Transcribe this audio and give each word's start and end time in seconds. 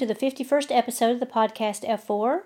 To 0.00 0.06
the 0.06 0.14
51st 0.14 0.74
episode 0.74 1.10
of 1.10 1.20
the 1.20 1.26
podcast 1.26 1.86
F4. 1.86 2.44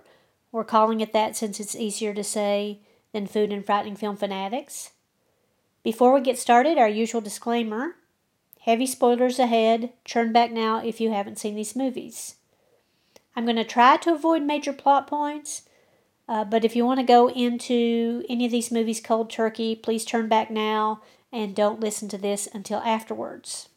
We're 0.50 0.64
calling 0.64 0.98
it 0.98 1.12
that 1.12 1.36
since 1.36 1.60
it's 1.60 1.76
easier 1.76 2.12
to 2.12 2.24
say 2.24 2.80
than 3.12 3.28
Food 3.28 3.52
and 3.52 3.64
Frightening 3.64 3.94
Film 3.94 4.16
Fanatics. 4.16 4.90
Before 5.84 6.12
we 6.12 6.20
get 6.20 6.36
started, 6.36 6.78
our 6.78 6.88
usual 6.88 7.20
disclaimer 7.20 7.94
heavy 8.62 8.86
spoilers 8.86 9.38
ahead. 9.38 9.92
Turn 10.04 10.32
back 10.32 10.50
now 10.50 10.84
if 10.84 11.00
you 11.00 11.12
haven't 11.12 11.38
seen 11.38 11.54
these 11.54 11.76
movies. 11.76 12.34
I'm 13.36 13.44
going 13.44 13.54
to 13.54 13.62
try 13.62 13.98
to 13.98 14.12
avoid 14.12 14.42
major 14.42 14.72
plot 14.72 15.06
points, 15.06 15.62
uh, 16.28 16.42
but 16.42 16.64
if 16.64 16.74
you 16.74 16.84
want 16.84 16.98
to 16.98 17.06
go 17.06 17.30
into 17.30 18.24
any 18.28 18.46
of 18.46 18.50
these 18.50 18.72
movies 18.72 19.00
cold 19.00 19.30
turkey, 19.30 19.76
please 19.76 20.04
turn 20.04 20.26
back 20.26 20.50
now 20.50 21.02
and 21.30 21.54
don't 21.54 21.78
listen 21.78 22.08
to 22.08 22.18
this 22.18 22.48
until 22.52 22.80
afterwards. 22.80 23.68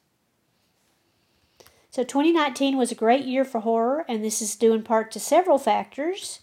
So 1.97 2.03
2019 2.03 2.77
was 2.77 2.91
a 2.91 2.93
great 2.93 3.25
year 3.25 3.43
for 3.43 3.61
horror, 3.61 4.05
and 4.07 4.23
this 4.23 4.39
is 4.39 4.55
due 4.55 4.71
in 4.75 4.83
part 4.83 5.09
to 5.13 5.19
several 5.19 5.57
factors. 5.57 6.41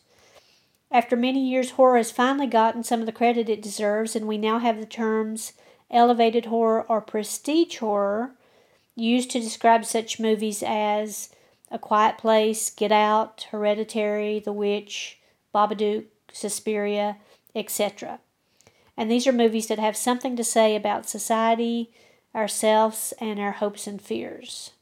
After 0.91 1.15
many 1.15 1.49
years, 1.49 1.71
horror 1.71 1.97
has 1.97 2.11
finally 2.11 2.49
gotten 2.49 2.83
some 2.83 2.99
of 2.99 3.07
the 3.07 3.13
credit 3.13 3.49
it 3.49 3.63
deserves, 3.63 4.17
and 4.17 4.27
we 4.27 4.37
now 4.37 4.59
have 4.59 4.81
the 4.81 4.85
terms 4.85 5.53
elevated 5.93 6.47
horror 6.47 6.85
or 6.89 7.01
prestige 7.01 7.79
horror 7.79 8.33
used 8.97 9.31
to 9.31 9.39
describe 9.39 9.85
such 9.85 10.19
movies 10.19 10.61
as 10.67 11.29
A 11.71 11.79
Quiet 11.79 12.19
Place, 12.19 12.69
Get 12.71 12.91
Out, 12.91 13.47
Hereditary, 13.53 14.41
The 14.41 14.53
Witch, 14.53 15.21
Babadook, 15.55 16.07
Suspiria, 16.33 17.19
etc. 17.55 18.19
And 18.97 19.09
these 19.09 19.25
are 19.29 19.33
movies 19.33 19.69
that 19.69 19.79
have 19.79 19.97
something 19.97 20.35
to 20.35 20.43
say 20.43 20.75
about 20.75 21.09
society, 21.09 21.93
ourselves, 22.35 23.15
and 23.21 23.39
our 23.39 23.53
hopes 23.53 23.87
and 23.87 24.03
fears. 24.03 24.73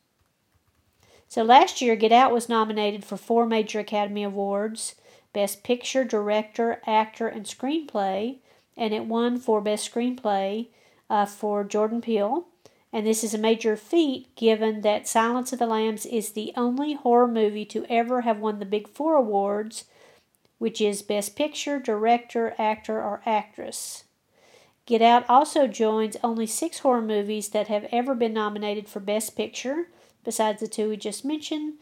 So 1.33 1.43
last 1.43 1.81
year, 1.81 1.97
Get 1.97 2.13
Out 2.13 2.31
was 2.31 2.51
nominated 2.51 3.07
for 3.07 3.17
four 3.17 3.47
major 3.47 3.81
Academy 3.81 4.23
Awards 4.23 4.97
Best 5.33 5.65
Picture, 5.65 6.05
Director, 6.05 6.83
Actor, 6.87 7.27
and 7.27 7.47
Screenplay, 7.47 8.37
and 8.77 8.93
it 8.93 9.07
won 9.07 9.39
for 9.39 9.63
Best 9.63 9.91
Screenplay 9.91 10.67
uh, 11.09 11.25
for 11.25 11.65
Jordan 11.65 12.03
Peele. 12.03 12.49
And 12.93 13.07
this 13.07 13.25
is 13.25 13.33
a 13.33 13.39
major 13.39 13.79
feat 13.79 14.37
given 14.37 14.83
that 14.83 15.09
Silence 15.09 15.55
of 15.55 15.59
the 15.59 15.65
Lambs 15.65 16.05
is 16.05 16.33
the 16.33 16.53
only 16.55 16.93
horror 16.93 17.27
movie 17.27 17.65
to 17.65 17.87
ever 17.89 18.21
have 18.21 18.39
won 18.39 18.59
the 18.59 18.67
Big 18.67 18.87
Four 18.87 19.15
awards, 19.15 19.87
which 20.59 20.83
is 20.83 21.01
Best 21.01 21.35
Picture, 21.35 21.81
Director, 21.81 22.55
Actor, 22.59 23.03
or 23.03 23.23
Actress. 23.25 24.05
Get 24.85 25.01
Out 25.01 25.25
also 25.31 25.67
joins 25.67 26.19
only 26.23 26.47
six 26.47 26.81
horror 26.81 27.01
movies 27.01 27.49
that 27.49 27.69
have 27.69 27.87
ever 27.91 28.15
been 28.15 28.35
nominated 28.35 28.87
for 28.87 29.01
Best 29.01 29.35
Picture 29.35 29.87
besides 30.25 30.61
the 30.61 30.69
two 30.69 30.89
we 30.89 30.97
just 30.97 31.25
mentioned. 31.25 31.75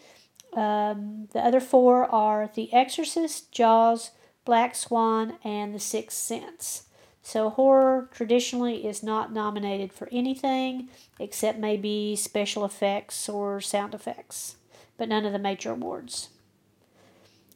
Um, 0.54 1.28
the 1.32 1.40
other 1.40 1.60
four 1.60 2.04
are 2.06 2.50
The 2.52 2.72
Exorcist, 2.72 3.52
Jaws, 3.52 4.10
Black 4.44 4.74
Swan, 4.74 5.38
and 5.44 5.74
The 5.74 5.80
Sixth 5.80 6.18
Sense. 6.18 6.84
So, 7.22 7.50
horror 7.50 8.08
traditionally 8.12 8.86
is 8.86 9.02
not 9.02 9.32
nominated 9.32 9.92
for 9.92 10.08
anything 10.10 10.88
except 11.18 11.58
maybe 11.58 12.16
special 12.16 12.64
effects 12.64 13.28
or 13.28 13.60
sound 13.60 13.94
effects, 13.94 14.56
but 14.96 15.08
none 15.08 15.26
of 15.26 15.32
the 15.32 15.38
major 15.38 15.72
awards. 15.72 16.30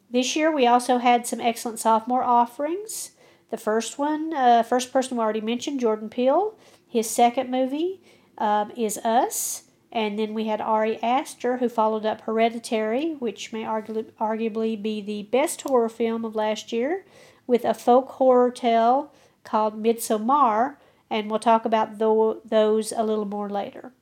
This 0.09 0.35
year 0.35 0.49
we 0.49 0.67
also 0.67 0.99
had 0.99 1.25
some 1.27 1.41
excellent 1.41 1.79
sophomore 1.79 2.23
offerings. 2.23 3.11
The 3.49 3.57
first 3.57 3.97
one, 3.97 4.33
uh, 4.33 4.63
first 4.63 4.93
person 4.93 5.17
we 5.17 5.23
already 5.23 5.41
mentioned, 5.41 5.79
Jordan 5.79 6.09
Peele. 6.09 6.55
His 6.87 7.09
second 7.09 7.51
movie 7.51 8.01
um, 8.37 8.71
is 8.77 8.97
Us. 8.99 9.63
And 9.95 10.19
then 10.19 10.33
we 10.33 10.47
had 10.47 10.59
Ari 10.59 11.01
Aster, 11.01 11.57
who 11.57 11.69
followed 11.69 12.05
up 12.05 12.21
Hereditary, 12.21 13.13
which 13.13 13.53
may 13.53 13.63
argu- 13.63 14.11
arguably 14.19 14.79
be 14.79 14.99
the 14.99 15.23
best 15.23 15.61
horror 15.61 15.87
film 15.87 16.25
of 16.25 16.35
last 16.35 16.73
year, 16.73 17.05
with 17.47 17.63
a 17.63 17.73
folk 17.73 18.09
horror 18.09 18.51
tale 18.51 19.13
called 19.45 19.81
Midsommar, 19.81 20.75
and 21.09 21.29
we'll 21.29 21.39
talk 21.39 21.63
about 21.63 21.97
th- 21.97 22.37
those 22.43 22.91
a 22.91 23.03
little 23.03 23.23
more 23.23 23.49
later. 23.49 23.93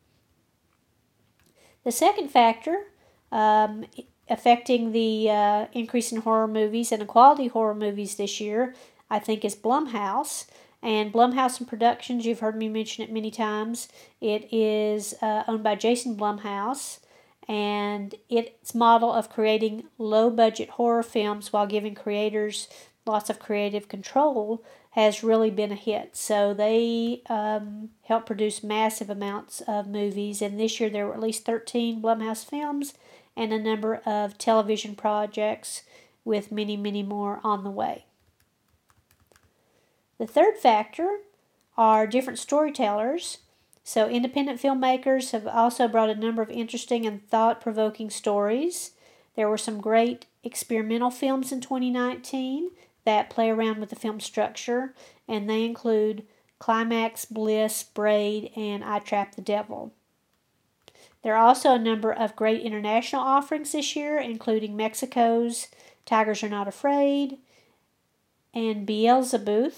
The 1.84 1.92
second 1.92 2.30
factor 2.30 2.88
um, 3.32 3.86
affecting 4.28 4.94
the 4.94 5.30
uh, 5.30 5.68
increase 5.74 6.12
in 6.12 6.22
horror 6.22 6.48
movies 6.48 6.92
and 6.92 7.02
the 7.02 7.06
quality 7.06 7.50
horror 7.50 7.76
movies 7.76 8.16
this 8.16 8.42
year, 8.42 8.74
I 9.12 9.20
think, 9.20 9.46
is 9.46 9.56
Blumhouse. 9.56 10.48
And 10.84 11.14
Blumhouse 11.14 11.66
Productions, 11.66 12.26
you've 12.26 12.42
heard 12.42 12.58
me 12.58 12.68
mention 12.68 13.06
it 13.06 13.12
many 13.12 13.32
times. 13.32 13.88
It 14.20 14.54
is 14.54 15.16
uh, 15.22 15.46
owned 15.48 15.64
by 15.64 15.76
Jason 15.76 16.18
Blumhouse, 16.18 17.00
and 17.48 18.14
its 18.30 18.76
model 18.76 19.12
of 19.12 19.30
creating 19.30 19.86
low 19.98 20.30
budget 20.30 20.72
horror 20.72 21.02
films 21.02 21.54
while 21.54 21.66
giving 21.66 21.96
creators 21.96 22.68
lots 23.06 23.30
of 23.30 23.40
creative 23.40 23.88
control 23.88 24.64
has 24.92 25.24
really 25.24 25.50
been 25.50 25.72
a 25.72 25.76
hit. 25.76 26.16
So 26.16 26.54
they 26.54 27.22
um, 27.30 27.90
help 28.04 28.26
produce 28.26 28.62
massive 28.62 29.10
amounts 29.10 29.62
of 29.68 29.88
movies, 29.88 30.42
and 30.42 30.60
this 30.60 30.80
year 30.82 30.90
there 30.90 31.08
were 31.08 31.14
at 31.14 31.20
least 31.22 31.46
13 31.46 32.02
Blumhouse 32.02 32.46
films 32.46 32.94
and 33.38 33.54
a 33.54 33.60
number 33.60 33.96
of 34.06 34.38
television 34.38 34.96
projects 34.96 35.84
with 36.26 36.52
many, 36.52 36.76
many 36.76 37.04
more 37.04 37.40
on 37.44 37.64
the 37.64 37.72
way. 37.72 38.06
The 40.24 40.32
third 40.32 40.58
factor 40.58 41.18
are 41.78 42.08
different 42.08 42.40
storytellers. 42.40 43.40
So, 43.84 44.08
independent 44.08 44.62
filmmakers 44.62 45.32
have 45.32 45.46
also 45.46 45.90
brought 45.90 46.10
a 46.10 46.16
number 46.16 46.42
of 46.42 46.50
interesting 46.50 47.06
and 47.06 47.28
thought 47.28 47.60
provoking 47.60 48.10
stories. 48.10 48.92
There 49.36 49.50
were 49.50 49.58
some 49.58 49.82
great 49.82 50.28
experimental 50.42 51.12
films 51.12 51.52
in 51.52 51.60
2019 51.60 52.70
that 53.04 53.30
play 53.30 53.50
around 53.50 53.82
with 53.82 53.90
the 53.90 53.98
film 53.98 54.22
structure, 54.22 54.94
and 55.28 55.50
they 55.50 55.66
include 55.66 56.24
Climax, 56.58 57.26
Bliss, 57.26 57.84
Braid, 57.84 58.54
and 58.56 58.82
I 58.82 59.00
Trap 59.00 59.36
the 59.36 59.42
Devil. 59.42 59.92
There 61.22 61.36
are 61.36 61.46
also 61.46 61.74
a 61.74 61.80
number 61.80 62.14
of 62.14 62.38
great 62.38 62.62
international 62.62 63.24
offerings 63.24 63.74
this 63.74 63.94
year, 63.94 64.20
including 64.20 64.78
Mexico's 64.78 65.68
Tigers 66.06 66.44
Are 66.44 66.50
Not 66.50 66.70
Afraid 66.70 67.40
and 68.54 68.86
Beelzebub, 68.86 69.74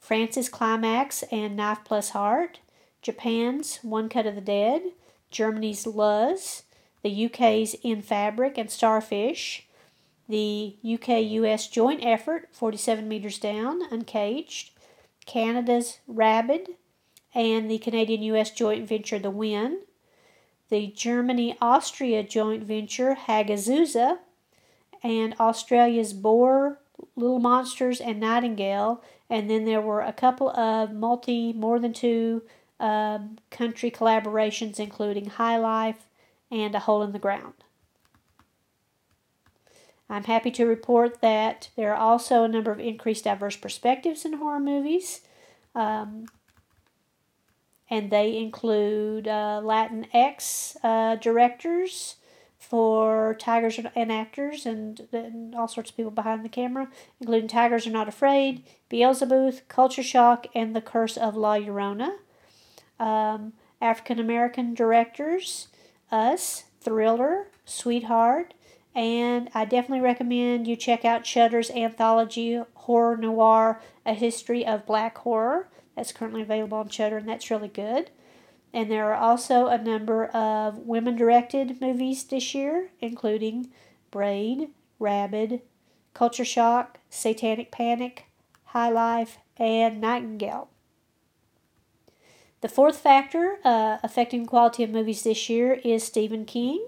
France's 0.00 0.48
Climax 0.48 1.22
and 1.30 1.56
Knife 1.56 1.84
Plus 1.84 2.10
Heart, 2.10 2.58
Japan's 3.02 3.78
One 3.82 4.08
Cut 4.08 4.26
of 4.26 4.34
the 4.34 4.40
Dead, 4.40 4.82
Germany's 5.30 5.86
Luz, 5.86 6.64
the 7.02 7.26
UK's 7.26 7.74
In 7.82 8.02
Fabric 8.02 8.58
and 8.58 8.70
Starfish, 8.70 9.66
the 10.28 10.76
UK 10.84 11.22
US 11.30 11.68
joint 11.68 12.04
effort 12.04 12.48
47 12.52 13.08
meters 13.08 13.38
down, 13.38 13.82
Uncaged, 13.90 14.70
Canada's 15.26 15.98
Rabid, 16.06 16.70
and 17.34 17.70
the 17.70 17.78
Canadian 17.78 18.22
US 18.34 18.50
joint 18.50 18.88
venture 18.88 19.18
The 19.18 19.30
Wind, 19.30 19.82
the 20.68 20.88
Germany 20.88 21.56
Austria 21.60 22.22
joint 22.22 22.64
venture 22.64 23.16
Hagazussa, 23.26 24.18
and 25.02 25.34
Australia's 25.40 26.12
Boar, 26.12 26.78
Little 27.16 27.40
Monsters, 27.40 28.00
and 28.00 28.20
Nightingale, 28.20 29.02
and 29.30 29.48
then 29.48 29.64
there 29.64 29.80
were 29.80 30.02
a 30.02 30.12
couple 30.12 30.50
of 30.50 30.92
multi, 30.92 31.52
more 31.52 31.78
than 31.78 31.92
two 31.92 32.42
um, 32.80 33.38
country 33.50 33.90
collaborations, 33.90 34.80
including 34.80 35.26
High 35.26 35.56
Life 35.56 36.06
and 36.50 36.74
A 36.74 36.80
Hole 36.80 37.02
in 37.02 37.12
the 37.12 37.18
Ground. 37.18 37.54
I'm 40.08 40.24
happy 40.24 40.50
to 40.50 40.66
report 40.66 41.20
that 41.20 41.70
there 41.76 41.94
are 41.94 42.00
also 42.00 42.42
a 42.42 42.48
number 42.48 42.72
of 42.72 42.80
increased 42.80 43.24
diverse 43.24 43.54
perspectives 43.54 44.24
in 44.24 44.32
horror 44.34 44.58
movies. 44.58 45.20
Um, 45.76 46.26
and 47.88 48.10
they 48.10 48.36
include 48.36 49.28
uh, 49.28 49.60
Latinx 49.62 50.76
uh, 50.82 51.14
directors, 51.16 52.16
for 52.70 53.34
tigers 53.34 53.80
and 53.96 54.12
actors 54.12 54.64
and, 54.64 55.08
and 55.12 55.56
all 55.56 55.66
sorts 55.66 55.90
of 55.90 55.96
people 55.96 56.12
behind 56.12 56.44
the 56.44 56.48
camera, 56.48 56.88
including 57.20 57.48
Tigers 57.48 57.84
Are 57.84 57.90
Not 57.90 58.06
Afraid, 58.06 58.62
Beelzebub, 58.88 59.54
Culture 59.66 60.04
Shock, 60.04 60.46
and 60.54 60.74
The 60.74 60.80
Curse 60.80 61.16
of 61.16 61.34
La 61.34 61.56
Llorona. 61.56 62.18
Um, 63.00 63.54
African 63.82 64.20
American 64.20 64.74
directors, 64.74 65.66
Us, 66.12 66.64
Thriller, 66.80 67.48
Sweetheart, 67.64 68.54
and 68.94 69.50
I 69.52 69.64
definitely 69.64 70.02
recommend 70.04 70.68
you 70.68 70.76
check 70.76 71.04
out 71.04 71.26
Shudder's 71.26 71.70
anthology 71.70 72.62
Horror 72.74 73.16
Noir: 73.16 73.80
A 74.06 74.14
History 74.14 74.64
of 74.64 74.86
Black 74.86 75.18
Horror. 75.18 75.68
That's 75.96 76.12
currently 76.12 76.42
available 76.42 76.78
on 76.78 76.88
Shudder, 76.88 77.16
and 77.16 77.28
that's 77.28 77.50
really 77.50 77.68
good. 77.68 78.10
And 78.72 78.90
there 78.90 79.12
are 79.12 79.20
also 79.20 79.66
a 79.66 79.78
number 79.78 80.26
of 80.26 80.78
women 80.78 81.16
directed 81.16 81.80
movies 81.80 82.24
this 82.24 82.54
year, 82.54 82.90
including 83.00 83.70
Braid, 84.10 84.70
Rabid, 84.98 85.62
Culture 86.14 86.44
Shock, 86.44 86.98
Satanic 87.08 87.70
Panic, 87.70 88.26
High 88.66 88.90
Life, 88.90 89.38
and 89.56 90.00
Nightingale. 90.00 90.68
The 92.60 92.68
fourth 92.68 92.98
factor 92.98 93.58
uh, 93.64 93.98
affecting 94.02 94.46
quality 94.46 94.84
of 94.84 94.90
movies 94.90 95.22
this 95.22 95.48
year 95.48 95.80
is 95.84 96.04
Stephen 96.04 96.44
King. 96.44 96.86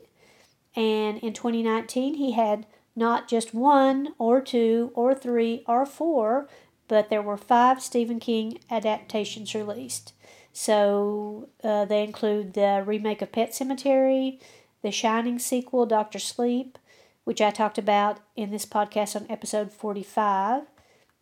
And 0.76 1.18
in 1.18 1.32
2019, 1.32 2.14
he 2.14 2.32
had 2.32 2.66
not 2.94 3.26
just 3.26 3.54
one 3.54 4.08
or 4.18 4.40
two 4.40 4.92
or 4.94 5.14
three 5.14 5.64
or 5.66 5.86
four, 5.86 6.46
but 6.88 7.08
there 7.08 7.22
were 7.22 7.38
five 7.38 7.82
Stephen 7.82 8.20
King 8.20 8.58
adaptations 8.70 9.54
released. 9.54 10.12
So 10.52 11.48
uh, 11.64 11.86
they 11.86 12.02
include 12.02 12.54
the 12.54 12.82
remake 12.86 13.22
of 13.22 13.32
Pet 13.32 13.52
Sematary, 13.52 14.40
the 14.82 14.90
Shining 14.90 15.38
sequel, 15.38 15.86
Doctor 15.86 16.18
Sleep, 16.18 16.78
which 17.24 17.40
I 17.40 17.50
talked 17.50 17.78
about 17.78 18.18
in 18.36 18.50
this 18.50 18.66
podcast 18.66 19.16
on 19.16 19.26
episode 19.30 19.72
45, 19.72 20.64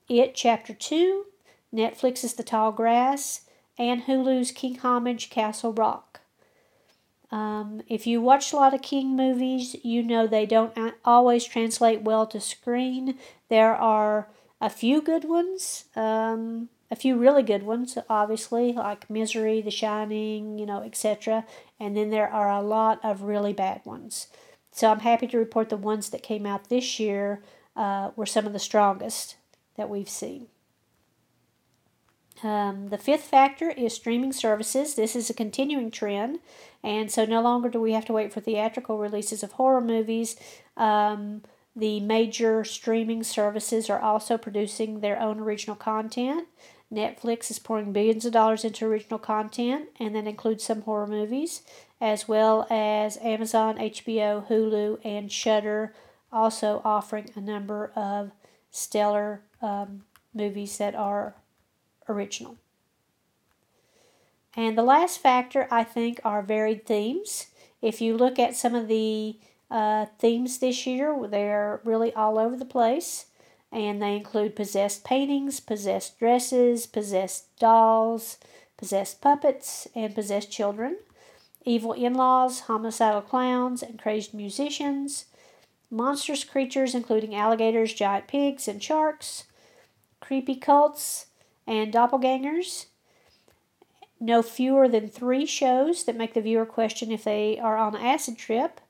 It 0.08 0.34
Chapter 0.34 0.74
2, 0.74 1.26
Netflix's 1.74 2.34
The 2.34 2.42
Tall 2.42 2.72
Grass, 2.72 3.42
and 3.78 4.02
Hulu's 4.02 4.50
King 4.50 4.78
Homage 4.78 5.30
Castle 5.30 5.72
Rock. 5.72 6.20
Um, 7.30 7.82
if 7.86 8.06
you 8.06 8.20
watch 8.20 8.52
a 8.52 8.56
lot 8.56 8.74
of 8.74 8.82
King 8.82 9.14
movies, 9.14 9.76
you 9.84 10.02
know 10.02 10.26
they 10.26 10.46
don't 10.46 10.76
always 11.04 11.44
translate 11.44 12.02
well 12.02 12.26
to 12.26 12.40
screen. 12.40 13.16
There 13.48 13.74
are 13.74 14.28
a 14.60 14.68
few 14.68 15.00
good 15.00 15.24
ones, 15.24 15.84
um, 15.94 16.68
a 16.90 16.96
few 16.96 17.16
really 17.16 17.42
good 17.42 17.62
ones, 17.62 17.96
obviously, 18.08 18.72
like 18.72 19.08
Misery, 19.08 19.60
The 19.60 19.70
Shining, 19.70 20.58
you 20.58 20.66
know, 20.66 20.82
etc. 20.82 21.46
And 21.78 21.96
then 21.96 22.10
there 22.10 22.28
are 22.28 22.50
a 22.50 22.62
lot 22.62 22.98
of 23.04 23.22
really 23.22 23.52
bad 23.52 23.82
ones. 23.84 24.26
So 24.72 24.90
I'm 24.90 25.00
happy 25.00 25.26
to 25.28 25.38
report 25.38 25.68
the 25.68 25.76
ones 25.76 26.10
that 26.10 26.22
came 26.22 26.46
out 26.46 26.68
this 26.68 26.98
year 26.98 27.42
uh, 27.76 28.10
were 28.16 28.26
some 28.26 28.46
of 28.46 28.52
the 28.52 28.58
strongest 28.58 29.36
that 29.76 29.88
we've 29.88 30.08
seen. 30.08 30.48
Um, 32.42 32.88
the 32.88 32.98
fifth 32.98 33.24
factor 33.24 33.70
is 33.70 33.94
streaming 33.94 34.32
services. 34.32 34.94
This 34.94 35.14
is 35.14 35.28
a 35.28 35.34
continuing 35.34 35.90
trend, 35.90 36.38
and 36.82 37.10
so 37.10 37.24
no 37.24 37.42
longer 37.42 37.68
do 37.68 37.80
we 37.80 37.92
have 37.92 38.06
to 38.06 38.14
wait 38.14 38.32
for 38.32 38.40
theatrical 38.40 38.98
releases 38.98 39.42
of 39.42 39.52
horror 39.52 39.82
movies. 39.82 40.36
Um, 40.76 41.42
the 41.76 42.00
major 42.00 42.64
streaming 42.64 43.22
services 43.22 43.90
are 43.90 44.00
also 44.00 44.38
producing 44.38 45.00
their 45.00 45.20
own 45.20 45.38
original 45.38 45.76
content. 45.76 46.48
Netflix 46.92 47.50
is 47.50 47.58
pouring 47.58 47.92
billions 47.92 48.24
of 48.24 48.32
dollars 48.32 48.64
into 48.64 48.86
original 48.86 49.18
content, 49.18 49.88
and 49.98 50.14
that 50.14 50.26
includes 50.26 50.64
some 50.64 50.82
horror 50.82 51.06
movies, 51.06 51.62
as 52.00 52.26
well 52.26 52.66
as 52.68 53.16
Amazon, 53.18 53.76
HBO, 53.78 54.48
Hulu, 54.48 54.98
and 55.04 55.30
Shudder, 55.30 55.94
also 56.32 56.82
offering 56.84 57.30
a 57.36 57.40
number 57.40 57.92
of 57.94 58.32
stellar 58.70 59.42
um, 59.62 60.02
movies 60.34 60.78
that 60.78 60.94
are 60.94 61.34
original. 62.08 62.56
And 64.56 64.76
the 64.76 64.82
last 64.82 65.18
factor, 65.18 65.68
I 65.70 65.84
think, 65.84 66.20
are 66.24 66.42
varied 66.42 66.86
themes. 66.86 67.46
If 67.80 68.00
you 68.00 68.16
look 68.16 68.38
at 68.38 68.56
some 68.56 68.74
of 68.74 68.88
the 68.88 69.38
uh, 69.70 70.06
themes 70.18 70.58
this 70.58 70.86
year, 70.86 71.16
they're 71.28 71.80
really 71.84 72.12
all 72.14 72.38
over 72.38 72.56
the 72.56 72.64
place. 72.64 73.26
And 73.72 74.02
they 74.02 74.16
include 74.16 74.56
possessed 74.56 75.04
paintings, 75.04 75.60
possessed 75.60 76.18
dresses, 76.18 76.86
possessed 76.86 77.56
dolls, 77.58 78.38
possessed 78.76 79.20
puppets, 79.20 79.86
and 79.94 80.14
possessed 80.14 80.50
children, 80.50 80.96
evil 81.64 81.92
in 81.92 82.14
laws, 82.14 82.60
homicidal 82.60 83.20
clowns, 83.20 83.82
and 83.82 83.98
crazed 83.98 84.34
musicians, 84.34 85.26
monstrous 85.90 86.44
creatures, 86.44 86.94
including 86.94 87.34
alligators, 87.34 87.92
giant 87.92 88.26
pigs, 88.26 88.66
and 88.66 88.82
sharks, 88.82 89.44
creepy 90.20 90.56
cults, 90.56 91.26
and 91.66 91.92
doppelgangers. 91.92 92.86
No 94.18 94.42
fewer 94.42 94.88
than 94.88 95.08
three 95.08 95.46
shows 95.46 96.04
that 96.04 96.16
make 96.16 96.34
the 96.34 96.40
viewer 96.40 96.66
question 96.66 97.10
if 97.10 97.24
they 97.24 97.58
are 97.58 97.76
on 97.76 97.94
an 97.94 98.04
acid 98.04 98.36
trip, 98.36 98.80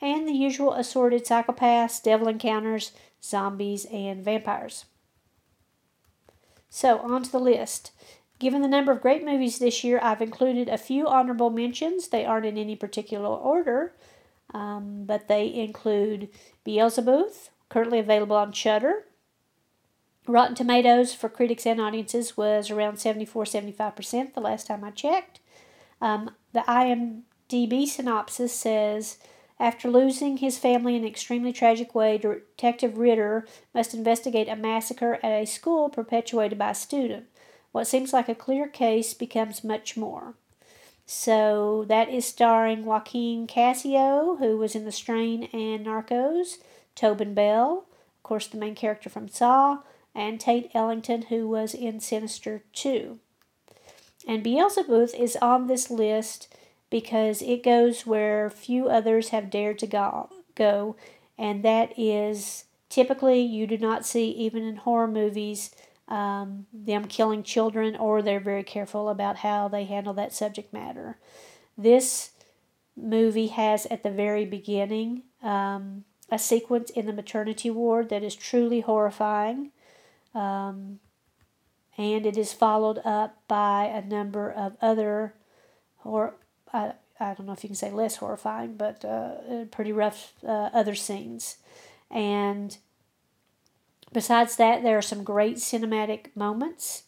and 0.00 0.28
the 0.28 0.32
usual 0.32 0.72
assorted 0.72 1.24
psychopaths, 1.24 2.02
devil 2.02 2.28
encounters, 2.28 2.92
zombies, 3.22 3.84
and 3.86 4.24
vampires. 4.24 4.86
So, 6.68 6.98
on 6.98 7.22
to 7.22 7.32
the 7.32 7.38
list. 7.38 7.92
Given 8.38 8.60
the 8.60 8.68
number 8.68 8.92
of 8.92 9.00
great 9.00 9.24
movies 9.24 9.58
this 9.58 9.82
year, 9.82 9.98
I've 10.02 10.20
included 10.20 10.68
a 10.68 10.76
few 10.76 11.06
honorable 11.06 11.50
mentions. 11.50 12.08
They 12.08 12.26
aren't 12.26 12.44
in 12.44 12.58
any 12.58 12.76
particular 12.76 13.28
order, 13.28 13.94
um, 14.52 15.04
but 15.06 15.28
they 15.28 15.52
include 15.52 16.28
Beelzebub, 16.64 17.30
currently 17.70 17.98
available 17.98 18.36
on 18.36 18.52
Shudder, 18.52 19.04
Rotten 20.28 20.56
Tomatoes 20.56 21.14
for 21.14 21.28
critics 21.28 21.66
and 21.66 21.80
audiences 21.80 22.36
was 22.36 22.70
around 22.70 22.98
74 22.98 23.44
75% 23.44 24.34
the 24.34 24.40
last 24.40 24.66
time 24.66 24.82
I 24.82 24.90
checked. 24.90 25.40
Um, 26.00 26.30
the 26.52 26.60
IMDb 26.60 27.86
synopsis 27.86 28.52
says 28.52 29.18
After 29.58 29.90
losing 29.90 30.36
his 30.36 30.58
family 30.58 30.96
in 30.96 31.02
an 31.02 31.08
extremely 31.08 31.52
tragic 31.52 31.94
way, 31.94 32.18
Detective 32.18 32.98
Ritter 32.98 33.46
must 33.74 33.94
investigate 33.94 34.48
a 34.48 34.56
massacre 34.56 35.18
at 35.22 35.32
a 35.32 35.46
school 35.46 35.88
perpetuated 35.88 36.58
by 36.58 36.70
a 36.70 36.74
student. 36.74 37.26
What 37.72 37.86
seems 37.86 38.12
like 38.12 38.28
a 38.28 38.34
clear 38.34 38.68
case 38.68 39.14
becomes 39.14 39.64
much 39.64 39.96
more. 39.96 40.34
So 41.06 41.84
that 41.88 42.08
is 42.08 42.26
starring 42.26 42.84
Joaquin 42.84 43.46
Cosio, 43.46 44.38
who 44.38 44.58
was 44.58 44.74
in 44.74 44.84
The 44.84 44.92
Strain 44.92 45.44
and 45.52 45.86
Narcos, 45.86 46.58
Tobin 46.94 47.32
Bell, 47.32 47.86
of 48.16 48.22
course, 48.22 48.48
the 48.48 48.58
main 48.58 48.74
character 48.74 49.08
from 49.08 49.28
Saw 49.28 49.78
and 50.14 50.40
Tate 50.40 50.70
Ellington, 50.74 51.22
who 51.22 51.48
was 51.48 51.74
in 51.74 52.00
Sinister 52.00 52.64
2. 52.72 53.18
And 54.26 54.42
Beelzebub 54.42 55.10
is 55.16 55.36
on 55.40 55.66
this 55.66 55.90
list 55.90 56.52
because 56.90 57.42
it 57.42 57.62
goes 57.62 58.06
where 58.06 58.48
few 58.50 58.88
others 58.88 59.30
have 59.30 59.50
dared 59.50 59.78
to 59.80 59.86
go, 59.86 60.30
go 60.54 60.96
and 61.38 61.62
that 61.64 61.92
is 61.98 62.64
typically 62.88 63.40
you 63.40 63.66
do 63.66 63.76
not 63.76 64.06
see, 64.06 64.30
even 64.30 64.62
in 64.62 64.76
horror 64.76 65.08
movies, 65.08 65.70
um, 66.08 66.66
them 66.72 67.06
killing 67.06 67.42
children, 67.42 67.96
or 67.96 68.22
they're 68.22 68.40
very 68.40 68.62
careful 68.62 69.08
about 69.08 69.38
how 69.38 69.68
they 69.68 69.84
handle 69.84 70.14
that 70.14 70.32
subject 70.32 70.72
matter. 70.72 71.18
This 71.76 72.30
movie 72.96 73.48
has 73.48 73.86
at 73.86 74.02
the 74.02 74.10
very 74.10 74.46
beginning 74.46 75.24
um, 75.42 76.04
a 76.30 76.38
sequence 76.38 76.90
in 76.90 77.06
the 77.06 77.12
maternity 77.12 77.70
ward 77.70 78.08
that 78.08 78.22
is 78.22 78.34
truly 78.34 78.80
horrifying. 78.80 79.72
Um, 80.34 81.00
and 81.98 82.26
it 82.26 82.36
is 82.36 82.52
followed 82.52 83.00
up 83.04 83.42
by 83.48 83.84
a 83.84 84.04
number 84.04 84.50
of 84.50 84.76
other, 84.80 85.34
or 86.04 86.36
I, 86.76 86.92
I 87.18 87.34
don't 87.34 87.46
know 87.46 87.52
if 87.52 87.64
you 87.64 87.68
can 87.68 87.76
say 87.76 87.90
less 87.90 88.16
horrifying, 88.16 88.76
but 88.76 89.04
uh, 89.04 89.64
pretty 89.70 89.92
rough 89.92 90.34
uh, 90.46 90.70
other 90.72 90.94
scenes. 90.94 91.56
And 92.10 92.76
besides 94.12 94.56
that, 94.56 94.82
there 94.82 94.98
are 94.98 95.02
some 95.02 95.24
great 95.24 95.56
cinematic 95.56 96.34
moments 96.34 97.04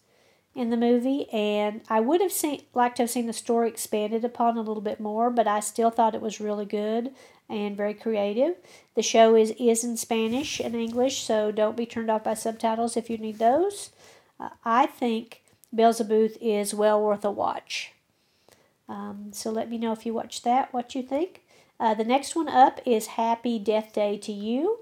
in 0.54 0.70
the 0.70 0.76
movie, 0.76 1.28
and 1.30 1.82
I 1.88 2.00
would 2.00 2.20
have 2.20 2.32
seen 2.32 2.62
liked 2.74 2.96
to 2.96 3.04
have 3.04 3.10
seen 3.10 3.26
the 3.26 3.32
story 3.32 3.68
expanded 3.68 4.24
upon 4.24 4.56
a 4.56 4.62
little 4.62 4.82
bit 4.82 4.98
more, 4.98 5.30
but 5.30 5.46
I 5.46 5.60
still 5.60 5.90
thought 5.90 6.16
it 6.16 6.20
was 6.20 6.40
really 6.40 6.64
good 6.64 7.12
and 7.48 7.76
very 7.76 7.94
creative. 7.94 8.56
The 8.96 9.02
show 9.02 9.36
is 9.36 9.52
is 9.52 9.84
in 9.84 9.96
Spanish 9.96 10.58
and 10.58 10.74
English, 10.74 11.22
so 11.22 11.52
don't 11.52 11.76
be 11.76 11.86
turned 11.86 12.10
off 12.10 12.24
by 12.24 12.34
subtitles 12.34 12.96
if 12.96 13.08
you 13.08 13.18
need 13.18 13.38
those. 13.38 13.90
Uh, 14.40 14.48
I 14.64 14.86
think 14.86 15.42
Beelzebub 15.72 16.32
is 16.40 16.74
well 16.74 17.00
worth 17.00 17.24
a 17.24 17.30
watch. 17.30 17.92
Um, 18.88 19.30
so 19.32 19.50
let 19.50 19.68
me 19.68 19.78
know 19.78 19.92
if 19.92 20.06
you 20.06 20.14
watch 20.14 20.42
that, 20.42 20.72
what 20.72 20.94
you 20.94 21.02
think. 21.02 21.42
Uh, 21.80 21.94
the 21.94 22.04
next 22.04 22.34
one 22.34 22.48
up 22.48 22.80
is 22.84 23.06
Happy 23.06 23.58
Death 23.58 23.92
Day 23.92 24.18
to 24.18 24.32
You, 24.32 24.80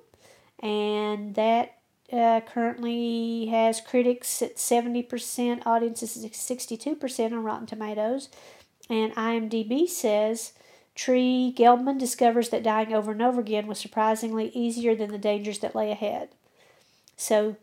and 0.60 1.34
that 1.34 1.78
uh, 2.12 2.40
currently 2.40 3.46
has 3.46 3.80
critics 3.80 4.40
at 4.40 4.56
70%, 4.56 5.66
audiences 5.66 6.24
at 6.24 6.32
62% 6.32 7.32
on 7.32 7.42
Rotten 7.42 7.66
Tomatoes, 7.66 8.28
and 8.88 9.14
IMDb 9.14 9.88
says 9.88 10.52
Tree 10.94 11.54
Gelbman 11.56 11.98
discovers 11.98 12.48
that 12.48 12.62
dying 12.62 12.94
over 12.94 13.12
and 13.12 13.20
over 13.20 13.40
again 13.40 13.66
was 13.66 13.78
surprisingly 13.78 14.48
easier 14.54 14.94
than 14.94 15.10
the 15.10 15.18
dangers 15.18 15.58
that 15.58 15.74
lay 15.74 15.90
ahead. 15.90 16.30
So 17.16 17.56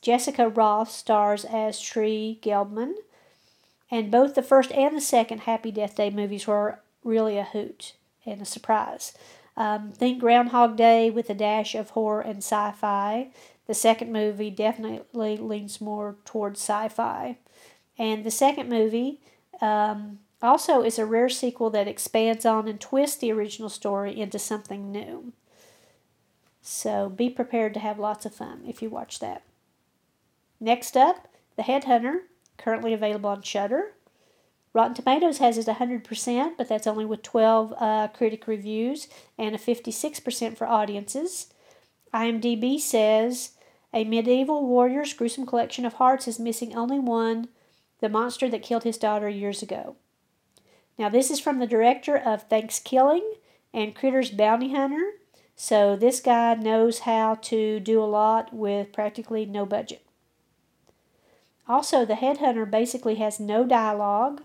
Jessica 0.00 0.48
Rothe 0.48 0.88
stars 0.88 1.44
as 1.44 1.80
Tree 1.80 2.38
Gelbman, 2.42 2.94
and 3.90 4.10
both 4.10 4.34
the 4.34 4.42
first 4.42 4.72
and 4.72 4.96
the 4.96 5.00
second 5.00 5.40
Happy 5.40 5.70
Death 5.70 5.96
Day 5.96 6.10
movies 6.10 6.46
were 6.46 6.80
really 7.04 7.38
a 7.38 7.44
hoot 7.44 7.94
and 8.24 8.42
a 8.42 8.46
surprise. 8.46 9.12
Um, 9.56 9.92
think 9.92 10.18
Groundhog 10.18 10.76
Day 10.76 11.10
with 11.10 11.30
a 11.30 11.34
dash 11.34 11.74
of 11.74 11.90
horror 11.90 12.20
and 12.20 12.38
sci 12.38 12.72
fi. 12.72 13.28
The 13.66 13.74
second 13.74 14.12
movie 14.12 14.50
definitely 14.50 15.36
leans 15.36 15.80
more 15.80 16.16
towards 16.24 16.60
sci 16.60 16.88
fi. 16.88 17.38
And 17.98 18.24
the 18.24 18.30
second 18.30 18.68
movie 18.68 19.20
um, 19.60 20.18
also 20.42 20.82
is 20.82 20.98
a 20.98 21.06
rare 21.06 21.28
sequel 21.28 21.70
that 21.70 21.88
expands 21.88 22.44
on 22.44 22.68
and 22.68 22.80
twists 22.80 23.16
the 23.16 23.32
original 23.32 23.70
story 23.70 24.18
into 24.18 24.38
something 24.38 24.92
new. 24.92 25.32
So 26.60 27.08
be 27.08 27.30
prepared 27.30 27.74
to 27.74 27.80
have 27.80 27.98
lots 27.98 28.26
of 28.26 28.34
fun 28.34 28.62
if 28.66 28.82
you 28.82 28.90
watch 28.90 29.20
that. 29.20 29.42
Next 30.60 30.96
up, 30.96 31.28
The 31.56 31.62
Headhunter, 31.62 32.22
currently 32.58 32.92
available 32.92 33.30
on 33.30 33.42
Shudder. 33.42 33.92
Rotten 34.72 34.94
Tomatoes 34.94 35.38
has 35.38 35.56
it 35.56 35.66
100%, 35.66 36.52
but 36.58 36.68
that's 36.68 36.86
only 36.86 37.04
with 37.04 37.22
12 37.22 37.74
uh, 37.78 38.08
critic 38.08 38.46
reviews 38.46 39.08
and 39.38 39.54
a 39.54 39.58
56% 39.58 40.56
for 40.56 40.66
audiences. 40.66 41.46
IMDb 42.12 42.78
says 42.78 43.52
a 43.94 44.04
medieval 44.04 44.66
warrior's 44.66 45.14
gruesome 45.14 45.46
collection 45.46 45.86
of 45.86 45.94
hearts 45.94 46.28
is 46.28 46.38
missing 46.38 46.74
only 46.76 46.98
one 46.98 47.48
the 48.00 48.08
monster 48.08 48.48
that 48.50 48.62
killed 48.62 48.84
his 48.84 48.98
daughter 48.98 49.28
years 49.28 49.62
ago. 49.62 49.96
Now, 50.98 51.08
this 51.08 51.30
is 51.30 51.40
from 51.40 51.58
the 51.58 51.66
director 51.66 52.16
of 52.16 52.42
Thanksgiving 52.42 53.34
and 53.72 53.94
Critters 53.94 54.30
Bounty 54.30 54.72
Hunter. 54.72 55.12
So, 55.54 55.96
this 55.96 56.20
guy 56.20 56.54
knows 56.54 57.00
how 57.00 57.36
to 57.42 57.80
do 57.80 58.02
a 58.02 58.04
lot 58.04 58.52
with 58.52 58.92
practically 58.92 59.46
no 59.46 59.64
budget. 59.64 60.05
Also, 61.68 62.04
The 62.04 62.14
Headhunter 62.14 62.70
basically 62.70 63.16
has 63.16 63.40
no 63.40 63.64
dialogue 63.64 64.42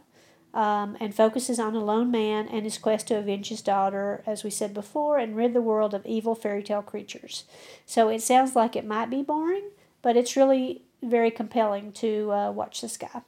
um, 0.54 0.98
and 1.00 1.14
focuses 1.16 1.60
on 1.60 1.76
a 1.76 1.84
lone 1.84 2.12
man 2.12 2.48
and 2.48 2.64
his 2.64 2.78
quest 2.78 3.08
to 3.08 3.18
avenge 3.18 3.50
his 3.50 3.62
daughter, 3.62 4.24
as 4.26 4.44
we 4.44 4.50
said 4.50 4.74
before, 4.74 5.18
and 5.18 5.36
rid 5.36 5.54
the 5.54 5.62
world 5.62 5.94
of 5.94 6.06
evil 6.06 6.36
fairy 6.36 6.64
tale 6.64 6.82
creatures. 6.82 7.46
So, 7.86 8.10
it 8.10 8.22
sounds 8.22 8.56
like 8.56 8.76
it 8.76 8.86
might 8.86 9.10
be 9.10 9.22
boring, 9.22 9.70
but 10.02 10.18
it's 10.18 10.36
really 10.36 10.82
very 11.02 11.32
compelling 11.32 11.92
to 11.94 12.32
uh, 12.32 12.52
watch 12.52 12.82
this 12.82 12.98
guy. 12.98 13.22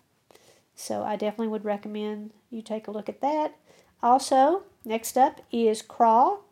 So 0.76 1.04
I 1.04 1.16
definitely 1.16 1.50
would 1.50 1.66
recommend 1.66 2.32
you 2.50 2.62
take 2.62 2.88
a 2.88 2.92
look 2.92 3.10
at 3.10 3.22
that. 3.22 3.56
Also, 4.02 4.64
next 4.84 5.18
up 5.18 5.42
is 5.52 5.82
Crawl, 5.82 6.44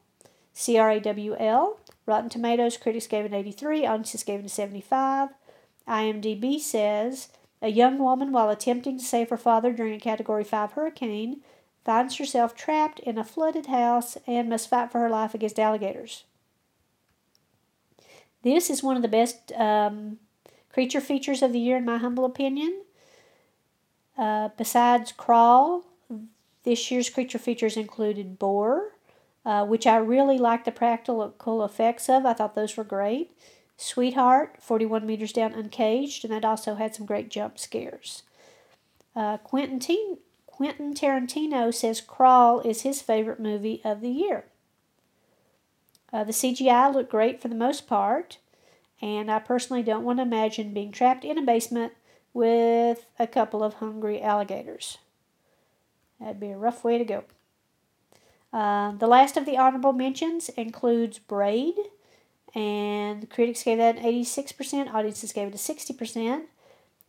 C 0.53 0.77
R 0.77 0.91
A 0.91 0.99
W 0.99 1.35
L. 1.37 1.79
Rotten 2.05 2.29
Tomatoes, 2.29 2.77
critics 2.77 3.07
gave 3.07 3.25
it 3.25 3.33
83, 3.33 3.85
audiences 3.85 4.23
gave 4.23 4.39
it 4.39 4.45
a 4.45 4.49
75. 4.49 5.29
IMDb 5.87 6.59
says 6.59 7.29
a 7.61 7.69
young 7.69 7.99
woman, 7.99 8.31
while 8.31 8.49
attempting 8.49 8.97
to 8.97 9.03
save 9.03 9.29
her 9.29 9.37
father 9.37 9.71
during 9.71 9.93
a 9.93 9.99
Category 9.99 10.43
5 10.43 10.71
hurricane, 10.73 11.41
finds 11.83 12.17
herself 12.17 12.55
trapped 12.55 12.99
in 12.99 13.17
a 13.17 13.23
flooded 13.23 13.67
house 13.67 14.17
and 14.25 14.49
must 14.49 14.69
fight 14.69 14.91
for 14.91 14.99
her 14.99 15.09
life 15.09 15.33
against 15.33 15.59
alligators. 15.59 16.23
This 18.43 18.69
is 18.69 18.81
one 18.81 18.95
of 18.95 19.01
the 19.01 19.07
best 19.07 19.51
um, 19.53 20.17
creature 20.71 21.01
features 21.01 21.41
of 21.41 21.53
the 21.53 21.59
year, 21.59 21.77
in 21.77 21.85
my 21.85 21.97
humble 21.97 22.25
opinion. 22.25 22.81
Uh, 24.17 24.49
besides 24.57 25.11
Crawl, 25.11 25.83
this 26.63 26.89
year's 26.91 27.09
creature 27.09 27.39
features 27.39 27.77
included 27.77 28.39
Boar, 28.39 28.93
uh, 29.45 29.65
which 29.65 29.85
I 29.85 29.97
really 29.97 30.37
liked 30.37 30.65
the 30.65 30.71
practical 30.71 31.63
effects 31.63 32.09
of. 32.09 32.25
I 32.25 32.33
thought 32.33 32.55
those 32.55 32.77
were 32.77 32.83
great. 32.83 33.31
Sweetheart, 33.81 34.57
41 34.59 35.07
meters 35.07 35.33
down, 35.33 35.53
uncaged, 35.53 36.23
and 36.23 36.31
that 36.31 36.45
also 36.45 36.75
had 36.75 36.93
some 36.93 37.07
great 37.07 37.29
jump 37.31 37.57
scares. 37.57 38.21
Uh, 39.15 39.37
Quentin, 39.37 39.79
T- 39.79 40.17
Quentin 40.45 40.93
Tarantino 40.93 41.73
says 41.73 41.99
Crawl 41.99 42.59
is 42.59 42.83
his 42.83 43.01
favorite 43.01 43.39
movie 43.39 43.81
of 43.83 44.01
the 44.01 44.11
year. 44.11 44.45
Uh, 46.13 46.23
the 46.23 46.31
CGI 46.31 46.93
looked 46.93 47.09
great 47.09 47.41
for 47.41 47.47
the 47.47 47.55
most 47.55 47.87
part, 47.87 48.37
and 49.01 49.31
I 49.31 49.39
personally 49.39 49.81
don't 49.81 50.03
want 50.03 50.19
to 50.19 50.23
imagine 50.23 50.75
being 50.75 50.91
trapped 50.91 51.25
in 51.25 51.39
a 51.39 51.41
basement 51.41 51.93
with 52.35 53.07
a 53.17 53.25
couple 53.25 53.63
of 53.63 53.75
hungry 53.75 54.21
alligators. 54.21 54.99
That'd 56.19 56.39
be 56.39 56.51
a 56.51 56.57
rough 56.57 56.83
way 56.83 56.99
to 56.99 57.03
go. 57.03 57.23
Uh, 58.53 58.91
the 58.91 59.07
last 59.07 59.37
of 59.37 59.47
the 59.47 59.57
honorable 59.57 59.93
mentions 59.93 60.49
includes 60.49 61.17
Braid, 61.17 61.79
and 62.53 63.29
critics 63.29 63.63
gave 63.63 63.77
that 63.77 63.97
an 63.97 64.03
86%, 64.03 64.93
audiences 64.93 65.33
gave 65.33 65.47
it 65.47 65.55
a 65.55 65.57
60%. 65.57 66.43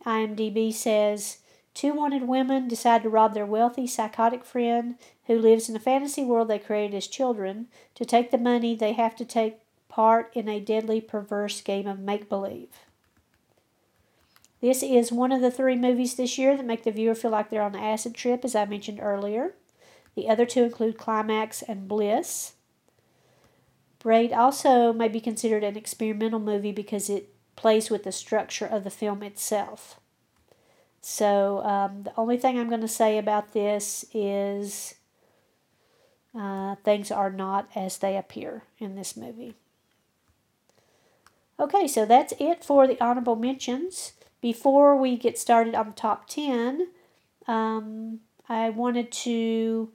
IMDb 0.05 0.73
says 0.73 1.39
two 1.73 1.93
wanted 1.93 2.27
women 2.27 2.67
decide 2.67 3.03
to 3.03 3.09
rob 3.09 3.33
their 3.33 3.45
wealthy, 3.45 3.87
psychotic 3.87 4.43
friend 4.43 4.95
who 5.27 5.37
lives 5.37 5.69
in 5.69 5.75
a 5.75 5.79
fantasy 5.79 6.23
world 6.23 6.47
they 6.47 6.59
created 6.59 6.95
as 6.95 7.07
children. 7.07 7.67
To 7.95 8.05
take 8.05 8.31
the 8.31 8.37
money, 8.37 8.75
they 8.75 8.93
have 8.93 9.15
to 9.17 9.25
take 9.25 9.59
part 9.89 10.31
in 10.33 10.49
a 10.49 10.59
deadly, 10.59 11.01
perverse 11.01 11.61
game 11.61 11.87
of 11.87 11.99
make 11.99 12.29
believe. 12.29 12.69
This 14.61 14.81
is 14.81 15.11
one 15.11 15.33
of 15.33 15.41
the 15.41 15.51
three 15.51 15.75
movies 15.75 16.15
this 16.15 16.37
year 16.37 16.55
that 16.55 16.65
make 16.65 16.83
the 16.83 16.91
viewer 16.91 17.15
feel 17.15 17.31
like 17.31 17.49
they're 17.49 17.61
on 17.61 17.75
an 17.75 17.83
acid 17.83 18.15
trip, 18.15 18.45
as 18.45 18.55
I 18.55 18.65
mentioned 18.65 18.99
earlier. 19.01 19.55
The 20.15 20.29
other 20.29 20.45
two 20.45 20.63
include 20.63 20.97
Climax 20.97 21.61
and 21.63 21.87
Bliss. 21.87 22.53
Braid 24.03 24.33
also 24.33 24.91
may 24.91 25.07
be 25.07 25.21
considered 25.21 25.63
an 25.63 25.77
experimental 25.77 26.39
movie 26.39 26.73
because 26.73 27.09
it 27.09 27.33
plays 27.55 27.89
with 27.89 28.03
the 28.03 28.11
structure 28.11 28.65
of 28.65 28.83
the 28.83 28.89
film 28.89 29.23
itself. 29.23 29.99
So, 30.99 31.63
um, 31.63 32.03
the 32.03 32.13
only 32.17 32.37
thing 32.37 32.59
I'm 32.59 32.69
going 32.69 32.81
to 32.81 32.87
say 32.87 33.17
about 33.17 33.53
this 33.53 34.05
is 34.13 34.95
uh, 36.37 36.75
things 36.83 37.11
are 37.11 37.29
not 37.29 37.69
as 37.75 37.97
they 37.97 38.17
appear 38.17 38.63
in 38.77 38.95
this 38.95 39.15
movie. 39.15 39.55
Okay, 41.59 41.87
so 41.87 42.05
that's 42.05 42.33
it 42.39 42.63
for 42.63 42.87
the 42.87 43.01
honorable 43.01 43.35
mentions. 43.35 44.13
Before 44.41 44.97
we 44.97 45.15
get 45.15 45.37
started 45.37 45.75
on 45.75 45.87
the 45.87 45.93
top 45.93 46.27
10, 46.27 46.89
um, 47.47 48.19
I 48.49 48.69
wanted 48.69 49.11
to 49.11 49.89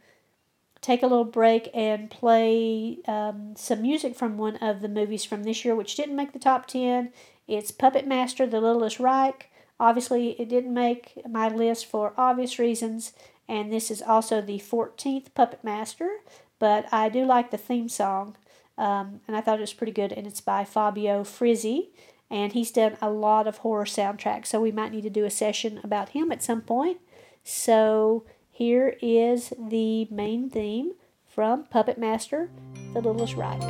take 0.81 1.03
a 1.03 1.07
little 1.07 1.25
break 1.25 1.69
and 1.75 2.11
play 2.11 2.99
um, 3.07 3.55
some 3.57 3.83
music 3.83 4.15
from 4.15 4.39
one 4.39 4.57
of 4.57 4.81
the 4.81 4.89
movies 4.89 5.25
from 5.25 5.43
this 5.43 5.65
year, 5.65 5.75
which 5.75 5.97
didn't 5.97 6.17
make 6.17 6.33
the 6.33 6.39
top 6.39 6.67
10. 6.67 7.11
It's 7.47 7.71
Puppet 7.71 8.07
Master, 8.07 8.47
The 8.47 8.61
Littlest 8.61 9.01
Reich. 9.01 9.51
Obviously, 9.81 10.31
it 10.41 10.49
didn't 10.49 10.75
make 10.75 11.13
my 11.29 11.49
list 11.49 11.87
for 11.87 12.13
obvious 12.17 12.59
reasons, 12.59 13.13
and 13.49 13.73
this 13.73 13.91
is 13.91 14.03
also 14.03 14.41
the 14.41 14.59
14th 14.59 15.35
Puppet 15.35 15.63
Master, 15.63 16.19
but 16.59 16.87
I 16.93 17.09
do 17.09 17.25
like 17.25 17.51
the 17.51 17.59
theme 17.59 17.89
song, 17.89 18.37
um, 18.77 19.21
and 19.27 19.37
I 19.37 19.41
thought 19.41 19.59
it 19.59 19.63
was 19.63 19.73
pretty 19.73 19.93
good, 19.93 20.13
and 20.13 20.27
it's 20.27 20.41
by 20.41 20.65
Fabio 20.65 21.23
Frizzi 21.23 21.91
and 22.31 22.53
he's 22.53 22.71
done 22.71 22.97
a 23.01 23.11
lot 23.11 23.47
of 23.47 23.59
horror 23.59 23.85
soundtracks. 23.85 24.47
So 24.47 24.61
we 24.61 24.73
might 24.73 24.93
need 24.93 25.03
to 25.03 25.11
do 25.11 25.25
a 25.25 25.31
session 25.31 25.81
about 25.83 26.11
him 26.11 26.31
at 26.31 26.43
some 26.43 26.61
point. 26.61 26.99
So 27.43 28.25
here 28.59 28.97
is 29.01 29.53
the 29.57 30.09
main 30.11 30.51
theme 30.51 30.95
from 31.25 31.63
Puppet 31.67 31.97
Master, 31.97 32.51
The 32.93 33.01
Littlest 33.01 33.37
Reich. 33.37 33.63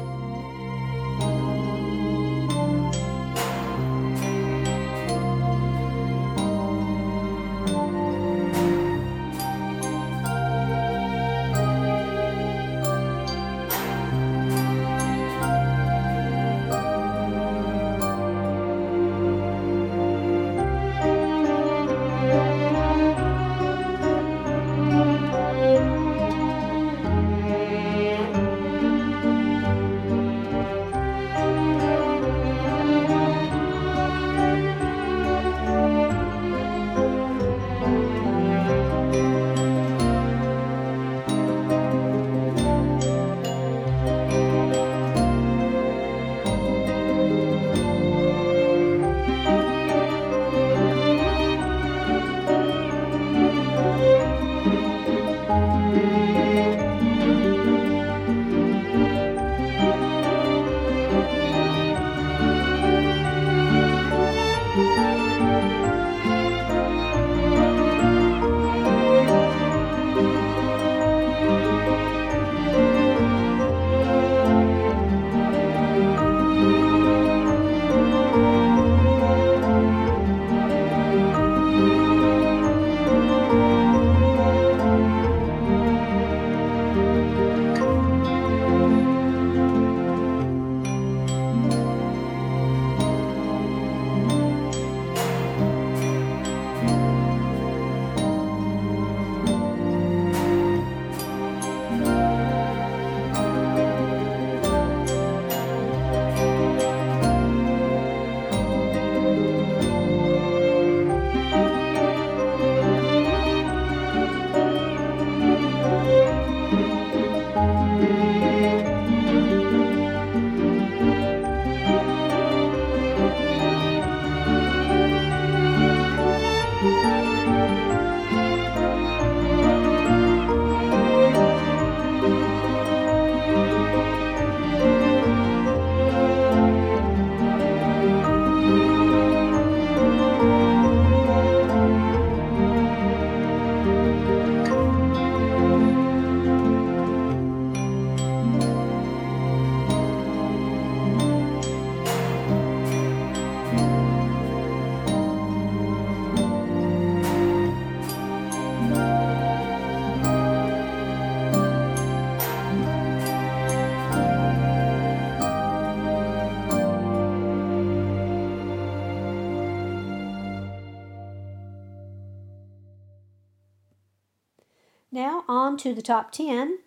To 175.88 175.94
the 175.94 176.02
top 176.02 176.32
10. 176.32 176.78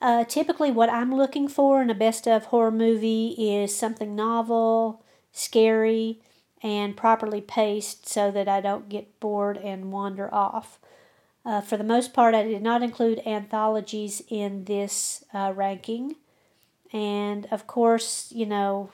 Uh, 0.00 0.24
typically, 0.24 0.70
what 0.70 0.90
I'm 0.90 1.14
looking 1.14 1.46
for 1.46 1.82
in 1.82 1.90
a 1.90 1.94
best 1.94 2.26
of 2.26 2.46
horror 2.46 2.70
movie 2.70 3.34
is 3.38 3.76
something 3.76 4.16
novel, 4.16 5.02
scary, 5.32 6.20
and 6.62 6.96
properly 6.96 7.40
paced 7.40 8.08
so 8.08 8.30
that 8.30 8.48
I 8.48 8.60
don't 8.60 8.88
get 8.88 9.20
bored 9.20 9.56
and 9.58 9.92
wander 9.92 10.32
off. 10.32 10.78
Uh, 11.44 11.60
for 11.60 11.76
the 11.76 11.84
most 11.84 12.12
part, 12.12 12.34
I 12.34 12.42
did 12.42 12.62
not 12.62 12.82
include 12.82 13.26
anthologies 13.26 14.22
in 14.28 14.64
this 14.64 15.24
uh, 15.32 15.52
ranking. 15.54 16.16
And 16.92 17.46
of 17.50 17.66
course, 17.66 18.30
you 18.34 18.46
know, 18.46 18.90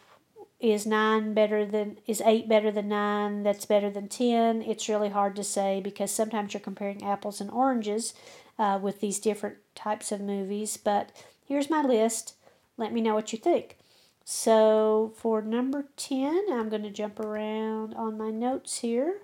is 0.61 0.87
nine 0.87 1.35
better 1.35 1.65
than, 1.65 1.99
is 2.07 2.23
eight 2.25 2.49
better 2.49 2.71
than 2.71 2.89
nine? 2.89 3.43
That's 3.43 3.67
better 3.67 3.91
than 3.91 4.09
10. 4.09 4.63
It's 4.63 4.89
really 4.89 5.09
hard 5.09 5.37
to 5.37 5.45
say 5.45 5.81
because 5.83 6.11
sometimes 6.11 6.55
you're 6.55 6.61
comparing 6.61 7.05
apples 7.05 7.41
and 7.41 7.51
oranges 7.51 8.15
uh, 8.59 8.79
with 8.81 9.01
these 9.01 9.19
different 9.19 9.57
types 9.75 10.13
of 10.13 10.21
movies. 10.21 10.77
But 10.77 11.11
here's 11.45 11.71
my 11.71 11.83
list. 11.83 12.35
Let 12.77 12.93
me 12.93 13.01
know 13.01 13.15
what 13.15 13.33
you 13.33 13.39
think. 13.39 13.79
So 14.25 15.13
for 15.17 15.41
number 15.41 15.87
10, 15.97 16.47
I'm 16.51 16.69
going 16.69 16.83
to 16.83 16.91
jump 16.91 17.21
around 17.21 17.95
on 17.95 18.19
my 18.19 18.31
notes 18.31 18.79
here. 18.79 19.21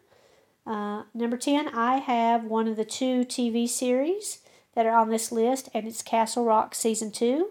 Uh, 0.64 1.02
number 1.12 1.36
10, 1.36 1.68
I 1.68 1.96
have 1.96 2.44
one 2.44 2.68
of 2.68 2.76
the 2.76 2.84
two 2.84 3.24
TV 3.24 3.68
series 3.68 4.38
that 4.74 4.86
are 4.86 4.96
on 4.96 5.10
this 5.10 5.32
list, 5.32 5.68
and 5.74 5.88
it's 5.88 6.02
Castle 6.02 6.44
Rock 6.44 6.74
Season 6.74 7.10
2, 7.10 7.48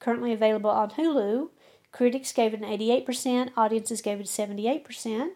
currently 0.00 0.32
available 0.32 0.70
on 0.70 0.90
Hulu. 0.90 1.48
Critics 1.92 2.32
gave 2.32 2.52
it 2.52 2.60
an 2.60 2.68
88%, 2.68 3.50
audiences 3.56 4.02
gave 4.02 4.20
it 4.20 4.26
a 4.26 4.28
78%, 4.28 5.30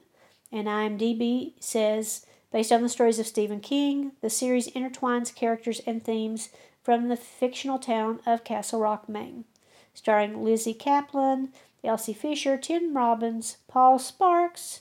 and 0.53 0.68
IMDb 0.68 1.55
says, 1.59 2.26
based 2.57 2.73
on 2.73 2.81
the 2.81 2.88
stories 2.88 3.19
of 3.19 3.27
Stephen 3.27 3.61
King, 3.61 4.12
the 4.23 4.31
series 4.31 4.71
intertwines 4.71 5.35
characters 5.35 5.83
and 5.87 6.03
themes 6.03 6.49
from 6.83 7.09
the 7.09 7.16
fictional 7.16 7.79
town 7.79 8.19
of 8.25 8.45
Castle 8.45 8.81
Rock, 8.81 9.11
Maine 9.11 9.45
starring 9.92 10.42
Lizzy 10.42 10.73
Caplan, 10.73 11.51
Elsie 11.85 12.14
Fisher, 12.14 12.57
Tim 12.57 12.97
Robbins, 12.97 13.59
Paul 13.69 13.99
Sparks, 13.99 14.81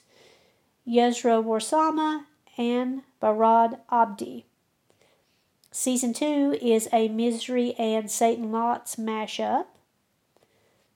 Yusra 0.88 1.44
Warsama, 1.44 2.24
and 2.58 3.02
Barkhad 3.22 3.82
Abdi. 3.92 4.46
Season 5.70 6.14
2 6.14 6.58
is 6.62 6.88
a 6.94 7.10
Misery 7.10 7.74
and 7.78 8.10
Salem's 8.10 8.54
Lot 8.54 8.86
mashup. 8.98 9.66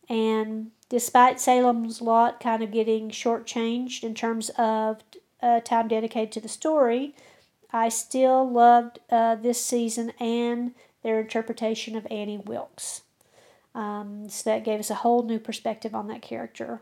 And 0.08 0.72
despite 0.88 1.42
Salem's 1.42 2.02
Lot 2.02 2.39
kind 2.39 2.63
of 2.63 2.72
getting 2.72 3.10
shortchanged 3.10 4.02
in 4.02 4.15
terms 4.15 4.50
of 4.58 5.04
uh, 5.41 5.60
time 5.62 5.88
dedicated 5.88 6.32
to 6.34 6.41
the 6.41 6.49
story, 6.49 7.15
I 7.71 7.89
still 7.89 8.49
loved 8.49 8.99
uh, 9.10 9.36
this 9.36 9.63
season 9.63 10.12
and 10.19 10.73
their 11.04 11.19
interpretation 11.19 11.95
of 11.95 12.08
Annie 12.10 12.38
Wilkes. 12.38 13.02
Um, 13.75 14.30
so 14.30 14.49
that 14.49 14.65
gave 14.65 14.80
us 14.80 14.89
a 14.89 14.95
whole 14.95 15.23
new 15.23 15.39
perspective 15.39 15.93
on 15.93 16.08
that 16.08 16.21
character. 16.21 16.82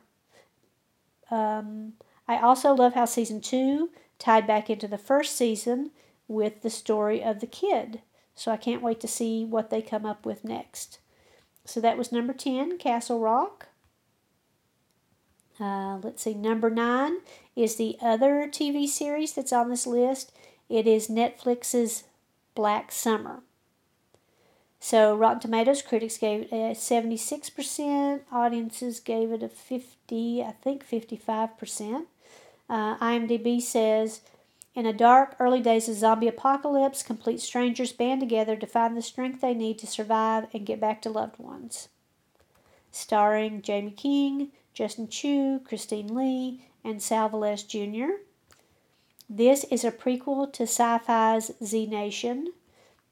Um, 1.29 1.93
I 2.27 2.37
also 2.39 2.73
love 2.73 2.93
how 2.93 3.05
season 3.05 3.41
two 3.41 3.89
tied 4.19 4.47
back 4.47 4.69
into 4.69 4.87
the 4.87 4.97
first 4.97 5.35
season 5.35 5.91
with 6.27 6.61
the 6.61 6.69
story 6.69 7.23
of 7.23 7.39
the 7.39 7.47
kid. 7.47 8.01
So 8.35 8.51
I 8.51 8.57
can't 8.57 8.81
wait 8.81 8.99
to 9.01 9.07
see 9.07 9.43
what 9.45 9.69
they 9.69 9.81
come 9.81 10.05
up 10.05 10.25
with 10.25 10.43
next. 10.43 10.99
So 11.65 11.81
that 11.81 11.97
was 11.97 12.11
number 12.11 12.33
10, 12.33 12.77
Castle 12.77 13.19
Rock. 13.19 13.67
Uh, 15.59 15.97
let's 16.03 16.23
see, 16.23 16.33
number 16.33 16.69
9 16.69 17.17
is 17.55 17.75
the 17.75 17.97
other 18.01 18.47
TV 18.47 18.87
series 18.87 19.33
that's 19.33 19.53
on 19.53 19.69
this 19.69 19.87
list. 19.87 20.31
It 20.69 20.85
is 20.85 21.07
Netflix's 21.07 22.03
Black 22.53 22.91
Summer. 22.91 23.41
So 24.79 25.15
Rotten 25.15 25.39
Tomatoes 25.39 25.81
critics 25.81 26.17
gave 26.17 26.41
it 26.41 26.51
a 26.51 26.75
76%, 26.75 28.21
audiences 28.31 28.99
gave 28.99 29.31
it 29.31 29.41
a 29.41 29.49
50, 29.49 30.43
I 30.43 30.51
think 30.51 30.87
55%. 30.87 32.05
Uh, 32.69 32.97
IMDb 32.97 33.61
says, 33.61 34.21
in 34.75 34.85
a 34.85 34.93
dark, 34.93 35.35
early 35.39 35.61
days 35.61 35.89
of 35.89 35.95
zombie 35.95 36.27
apocalypse, 36.27 37.01
complete 37.01 37.41
strangers 37.41 37.91
band 37.91 38.21
together 38.21 38.55
to 38.55 38.67
find 38.67 38.95
the 38.95 39.01
strength 39.01 39.41
they 39.41 39.55
need 39.55 39.79
to 39.79 39.87
survive 39.87 40.45
and 40.53 40.67
get 40.67 40.79
back 40.79 41.01
to 41.01 41.09
loved 41.09 41.39
ones. 41.39 41.89
Starring 42.91 43.63
Jaime 43.65 43.91
King, 43.91 44.49
Justin 44.77 45.07
Chu, 45.07 45.59
Christine 45.65 46.13
Lee, 46.13 46.61
and 46.83 47.01
Sal 47.01 47.31
Velez 47.31 47.67
Jr. 47.67 48.21
This 49.27 49.63
is 49.71 49.83
a 49.83 49.91
prequel 49.91 50.53
to 50.53 50.67
Syfy's 50.67 51.51
Z 51.63 51.87
Nation, 51.87 52.49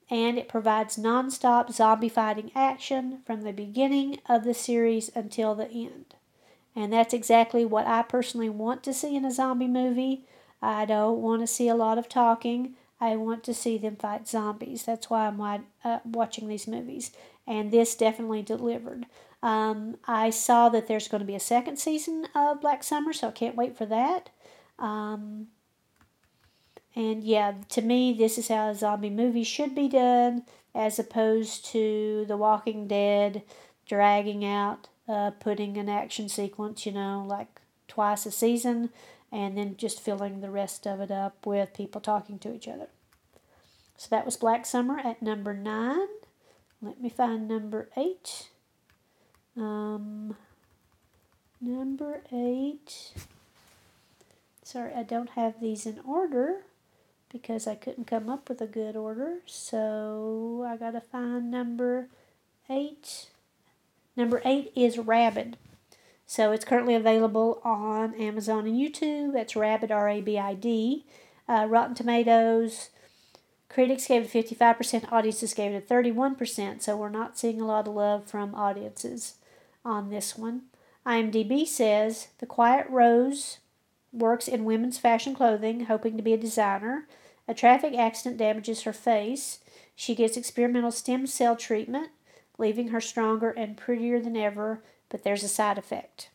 and 0.07 0.37
it 0.37 0.47
provides 0.47 0.95
non-stop 0.95 1.71
zombie 1.71 2.07
fighting 2.07 2.51
action 2.53 3.23
from 3.25 3.41
the 3.41 3.51
beginning 3.51 4.19
of 4.29 4.43
the 4.43 4.53
series 4.53 5.09
until 5.15 5.55
the 5.55 5.67
end. 5.67 6.13
And 6.75 6.93
that's 6.93 7.15
exactly 7.15 7.65
what 7.65 7.87
I 7.87 8.03
personally 8.03 8.49
want 8.49 8.83
to 8.83 8.93
see 8.93 9.15
in 9.15 9.25
a 9.25 9.31
zombie 9.31 9.67
movie. 9.67 10.23
I 10.61 10.85
don't 10.85 11.19
want 11.19 11.41
to 11.41 11.47
see 11.47 11.67
a 11.67 11.73
lot 11.73 11.97
of 11.97 12.07
talking. 12.07 12.75
I 13.01 13.15
want 13.15 13.43
to 13.45 13.55
see 13.55 13.79
them 13.79 13.95
fight 13.95 14.27
zombies. 14.27 14.83
That's 14.83 15.09
why 15.09 15.25
I'm 15.25 15.41
uh, 15.83 15.99
watching 16.05 16.47
these 16.47 16.67
movies. 16.67 17.09
And 17.47 17.71
this 17.71 17.95
definitely 17.95 18.43
delivered. 18.43 19.07
Um, 19.45 19.97
I 20.07 20.31
saw 20.31 20.69
that 20.69 20.87
there's 20.87 21.07
going 21.07 21.19
to 21.19 21.27
be 21.27 21.35
a 21.35 21.39
second 21.39 21.77
season 21.77 22.27
of 22.33 22.61
Black 22.61 22.83
Summer, 22.83 23.13
so 23.13 23.27
I 23.27 23.31
can't 23.31 23.55
wait 23.55 23.77
for 23.77 23.85
that. 23.85 24.31
Um, 24.79 25.49
and 26.95 27.23
yeah, 27.23 27.53
to 27.69 27.83
me, 27.83 28.11
this 28.11 28.39
is 28.39 28.47
how 28.47 28.69
a 28.69 28.75
zombie 28.75 29.11
movie 29.11 29.43
should 29.43 29.75
be 29.75 29.87
done, 29.87 30.45
as 30.73 30.97
opposed 30.97 31.63
to 31.67 32.25
The 32.27 32.37
Walking 32.37 32.87
Dead 32.87 33.43
dragging 33.87 34.43
out, 34.43 34.87
uh, 35.07 35.29
putting 35.29 35.77
an 35.77 35.89
action 35.89 36.27
sequence, 36.27 36.87
you 36.87 36.91
know, 36.91 37.23
like 37.27 37.61
twice 37.87 38.25
a 38.25 38.31
season, 38.31 38.89
and 39.31 39.55
then 39.55 39.77
just 39.77 40.01
filling 40.01 40.41
the 40.41 40.49
rest 40.49 40.87
of 40.87 40.99
it 40.99 41.11
up 41.11 41.45
with 41.45 41.75
people 41.75 42.01
talking 42.01 42.39
to 42.39 42.55
each 42.55 42.67
other. 42.67 42.87
So 43.95 44.07
that 44.09 44.25
was 44.25 44.37
Black 44.37 44.65
Summer 44.65 44.97
at 44.97 45.21
number 45.21 45.53
nine. 45.53 46.07
Let 46.81 46.99
me 46.99 47.09
find 47.09 47.47
number 47.47 47.89
eight. 47.95 48.47
Um, 49.57 50.35
number 51.61 52.21
eight. 52.31 53.13
Sorry, 54.63 54.93
I 54.93 55.03
don't 55.03 55.31
have 55.31 55.61
these 55.61 55.85
in 55.85 55.99
order 56.05 56.61
because 57.31 57.67
I 57.67 57.75
couldn't 57.75 58.07
come 58.07 58.29
up 58.29 58.49
with 58.49 58.61
a 58.61 58.67
good 58.67 58.95
order. 58.95 59.37
So 59.45 60.65
I 60.67 60.77
got 60.77 60.91
to 60.91 61.01
find 61.01 61.51
number 61.51 62.07
eight. 62.69 63.27
Number 64.15 64.41
eight 64.43 64.71
is 64.75 64.97
Rabid. 64.97 65.57
So 66.25 66.51
it's 66.51 66.65
currently 66.65 66.95
available 66.95 67.61
on 67.63 68.15
Amazon 68.15 68.65
and 68.65 68.75
YouTube. 68.75 69.33
That's 69.33 69.55
Rabid, 69.55 69.91
R 69.91 70.09
A 70.09 70.21
B 70.21 70.39
I 70.39 70.55
D. 70.55 71.05
Uh, 71.47 71.67
Rotten 71.69 71.93
Tomatoes, 71.93 72.89
critics 73.69 74.07
gave 74.07 74.23
it 74.23 74.47
55%, 74.47 75.11
audiences 75.11 75.53
gave 75.53 75.73
it 75.73 75.85
a 75.87 75.93
31%. 75.93 76.81
So 76.81 76.97
we're 76.97 77.09
not 77.09 77.37
seeing 77.37 77.61
a 77.61 77.67
lot 77.67 77.87
of 77.87 77.93
love 77.93 78.25
from 78.25 78.55
audiences 78.55 79.35
on 79.85 80.09
this 80.09 80.37
one. 80.37 80.63
IMDb 81.05 81.67
says 81.67 82.29
The 82.39 82.45
Quiet 82.45 82.87
Rose 82.89 83.59
works 84.11 84.47
in 84.47 84.65
women's 84.65 84.97
fashion 84.97 85.35
clothing, 85.35 85.85
hoping 85.85 86.17
to 86.17 86.23
be 86.23 86.33
a 86.33 86.37
designer. 86.37 87.07
A 87.47 87.53
traffic 87.53 87.93
accident 87.93 88.37
damages 88.37 88.83
her 88.83 88.93
face. 88.93 89.59
She 89.95 90.15
gets 90.15 90.35
experimental 90.35 90.91
stem 90.91 91.27
cell 91.27 91.55
treatment, 91.55 92.09
leaving 92.57 92.87
her 92.87 93.01
stronger 93.01 93.51
and 93.51 93.77
prettier 93.77 94.19
than 94.19 94.35
ever, 94.35 94.81
but 95.09 95.23
there's 95.23 95.43
a 95.43 95.47
side 95.47 95.77
effect. 95.77 96.29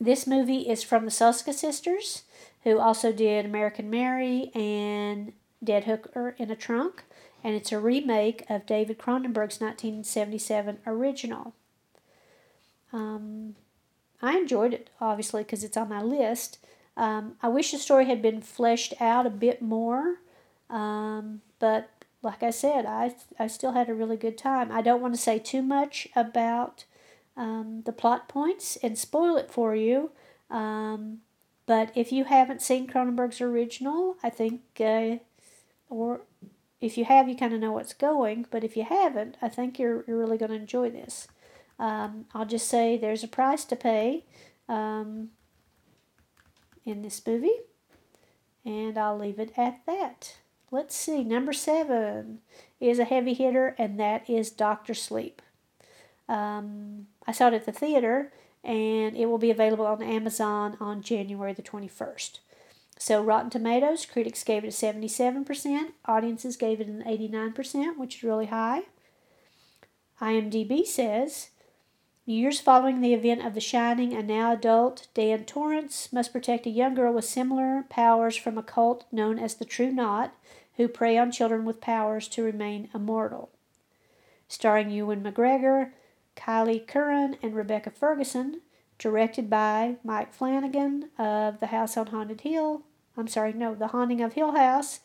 This 0.00 0.26
movie 0.26 0.68
is 0.68 0.82
from 0.82 1.04
the 1.04 1.10
Soska 1.10 1.52
sisters, 1.52 2.22
who 2.64 2.78
also 2.78 3.12
did 3.12 3.44
American 3.44 3.90
Mary 3.90 4.50
and 4.54 5.32
Dead 5.62 5.84
Hooker 5.84 6.34
in 6.38 6.50
a 6.50 6.56
Trunk, 6.56 7.04
and 7.44 7.54
it's 7.54 7.72
a 7.72 7.78
remake 7.78 8.44
of 8.48 8.66
David 8.66 8.98
Cronenberg's 8.98 9.60
1977 9.60 10.78
original. 10.86 11.54
Um, 12.92 13.56
I 14.20 14.36
enjoyed 14.36 14.72
it, 14.74 14.90
obviously, 15.00 15.42
because 15.42 15.64
it's 15.64 15.76
on 15.76 15.88
my 15.88 16.02
list. 16.02 16.58
Um, 16.96 17.36
I 17.42 17.48
wish 17.48 17.72
the 17.72 17.78
story 17.78 18.06
had 18.06 18.22
been 18.22 18.40
fleshed 18.40 18.94
out 19.00 19.26
a 19.26 19.30
bit 19.30 19.62
more, 19.62 20.16
um, 20.68 21.40
but 21.58 21.88
like 22.22 22.42
I 22.42 22.50
said, 22.50 22.86
I, 22.86 23.14
I 23.38 23.46
still 23.46 23.72
had 23.72 23.88
a 23.88 23.94
really 23.94 24.16
good 24.16 24.38
time. 24.38 24.70
I 24.70 24.82
don't 24.82 25.00
want 25.00 25.14
to 25.14 25.20
say 25.20 25.38
too 25.38 25.62
much 25.62 26.06
about 26.14 26.84
um, 27.36 27.82
the 27.84 27.92
plot 27.92 28.28
points 28.28 28.76
and 28.82 28.98
spoil 28.98 29.36
it 29.36 29.50
for 29.50 29.74
you, 29.74 30.10
um, 30.50 31.18
but 31.66 31.90
if 31.94 32.12
you 32.12 32.24
haven't 32.24 32.62
seen 32.62 32.86
Cronenberg's 32.86 33.40
original, 33.40 34.16
I 34.22 34.28
think, 34.28 34.60
uh, 34.78 35.16
or 35.88 36.20
if 36.80 36.98
you 36.98 37.06
have, 37.06 37.28
you 37.28 37.36
kind 37.36 37.54
of 37.54 37.60
know 37.60 37.72
what's 37.72 37.94
going, 37.94 38.46
but 38.50 38.64
if 38.64 38.76
you 38.76 38.84
haven't, 38.84 39.36
I 39.40 39.48
think 39.48 39.78
you're, 39.78 40.04
you're 40.06 40.18
really 40.18 40.36
going 40.36 40.50
to 40.50 40.56
enjoy 40.56 40.90
this. 40.90 41.26
Um, 41.82 42.26
I'll 42.32 42.46
just 42.46 42.68
say 42.68 42.96
there's 42.96 43.24
a 43.24 43.28
price 43.28 43.64
to 43.66 43.76
pay. 43.76 44.24
Um, 44.68 45.30
in 46.84 47.02
this 47.02 47.24
movie. 47.26 47.60
And 48.64 48.96
I'll 48.96 49.18
leave 49.18 49.38
it 49.38 49.52
at 49.56 49.80
that. 49.86 50.36
Let's 50.70 50.96
see, 50.96 51.22
number 51.22 51.52
seven 51.52 52.38
is 52.80 52.98
a 52.98 53.04
heavy 53.04 53.34
hitter, 53.34 53.74
and 53.78 54.00
that 54.00 54.28
is 54.30 54.50
Doctor 54.50 54.94
Sleep. 54.94 55.42
Um, 56.28 57.08
I 57.26 57.32
saw 57.32 57.48
it 57.48 57.54
at 57.54 57.66
the 57.66 57.72
theater, 57.72 58.32
and 58.64 59.16
it 59.16 59.26
will 59.26 59.38
be 59.38 59.50
available 59.50 59.84
on 59.84 60.02
Amazon 60.02 60.76
on 60.80 61.02
January 61.02 61.52
the 61.52 61.62
21st. 61.62 62.38
So, 62.98 63.22
Rotten 63.22 63.50
Tomatoes, 63.50 64.06
critics 64.06 64.44
gave 64.44 64.64
it 64.64 64.68
a 64.68 64.70
77%, 64.70 65.88
audiences 66.06 66.56
gave 66.56 66.80
it 66.80 66.86
an 66.86 67.02
89%, 67.02 67.98
which 67.98 68.16
is 68.16 68.22
really 68.22 68.46
high. 68.46 68.82
IMDb 70.20 70.86
says 70.86 71.50
Years 72.24 72.60
following 72.60 73.00
the 73.00 73.14
event 73.14 73.44
of 73.44 73.54
The 73.54 73.60
Shining, 73.60 74.12
a 74.12 74.22
now 74.22 74.52
adult 74.52 75.08
Dan 75.12 75.44
Torrance 75.44 76.12
must 76.12 76.32
protect 76.32 76.66
a 76.66 76.70
young 76.70 76.94
girl 76.94 77.12
with 77.12 77.24
similar 77.24 77.84
powers 77.90 78.36
from 78.36 78.56
a 78.56 78.62
cult 78.62 79.04
known 79.10 79.40
as 79.40 79.56
the 79.56 79.64
True 79.64 79.90
Knot, 79.90 80.32
who 80.76 80.86
prey 80.86 81.18
on 81.18 81.32
children 81.32 81.64
with 81.64 81.80
powers 81.80 82.28
to 82.28 82.44
remain 82.44 82.88
immortal. 82.94 83.50
Starring 84.46 84.88
Ewan 84.90 85.24
McGregor, 85.24 85.90
Kyliegh 86.36 86.86
Curran, 86.86 87.38
and 87.42 87.56
Rebecca 87.56 87.90
Ferguson, 87.90 88.60
directed 88.98 89.50
by 89.50 89.96
Mike 90.04 90.32
Flanagan 90.32 91.10
of 91.18 91.58
The 91.58 91.66
House 91.66 91.96
on 91.96 92.06
Haunted 92.06 92.42
Hill. 92.42 92.82
I'm 93.16 93.26
sorry, 93.26 93.52
no, 93.52 93.74
The 93.74 93.88
Haunting 93.88 94.20
of 94.20 94.34
Hill 94.34 94.52
House. 94.52 95.00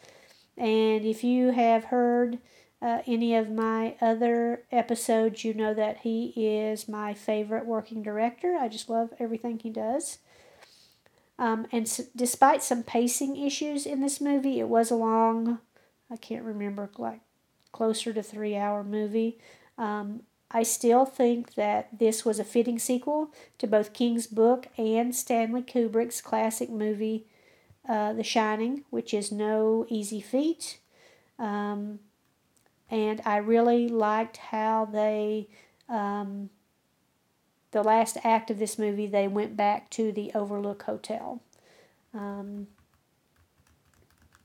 And 0.56 1.04
if 1.04 1.24
you 1.24 1.50
have 1.50 1.86
heard 1.86 2.38
uh, 2.82 3.02
any 3.08 3.36
of 3.36 3.50
my 3.50 3.96
other 4.02 4.64
episodes, 4.72 5.44
you 5.44 5.54
know 5.54 5.74
that 5.74 6.00
he 6.00 6.34
is 6.36 6.88
my 6.88 7.14
favorite 7.14 7.66
working 7.66 8.04
director. 8.04 8.56
I 8.60 8.68
just 8.68 8.90
love 8.90 9.14
everything 9.20 9.60
he 9.60 9.70
does. 9.70 10.20
Um, 11.40 11.68
and 11.72 11.84
s- 11.84 12.10
despite 12.16 12.64
some 12.64 12.84
pacing 12.84 13.36
issues 13.38 13.86
in 13.86 14.02
this 14.02 14.20
movie, 14.22 14.60
it 14.60 14.68
was 14.68 14.92
a 14.92 14.96
long, 14.96 15.60
I 16.12 16.18
can't 16.18 16.44
remember, 16.44 16.90
like 16.98 17.22
closer 17.72 18.14
to 18.14 18.24
three 18.24 18.56
hour 18.56 18.84
movie. 18.84 19.40
Um, 19.78 20.24
I 20.50 20.64
still 20.64 21.06
think 21.06 21.56
that 21.56 22.00
this 22.00 22.24
was 22.24 22.40
a 22.40 22.44
fitting 22.44 22.80
sequel 22.80 23.32
to 23.58 23.68
both 23.68 23.94
King's 23.94 24.28
book 24.28 24.68
and 24.78 25.16
Stanley 25.16 25.62
Kubrick's 25.62 26.22
classic 26.22 26.70
movie, 26.70 27.28
uh, 27.88 28.14
The 28.14 28.24
Shining, 28.24 28.86
which 28.90 29.14
is 29.14 29.32
no 29.32 29.86
easy 29.90 30.22
feat. 30.22 30.80
Um, 31.38 32.00
and 32.90 33.22
I 33.26 33.38
really 33.38 33.88
liked 33.88 34.38
how 34.38 34.86
they, 34.86 35.50
um, 35.90 36.50
the 37.72 37.84
last 37.84 38.18
act 38.24 38.50
of 38.50 38.60
this 38.60 38.80
movie, 38.80 39.08
they 39.08 39.28
went 39.28 39.58
back 39.58 39.90
to 39.92 40.12
the 40.12 40.32
Overlook 40.34 40.84
Hotel. 40.84 41.42
Um, 42.14 42.68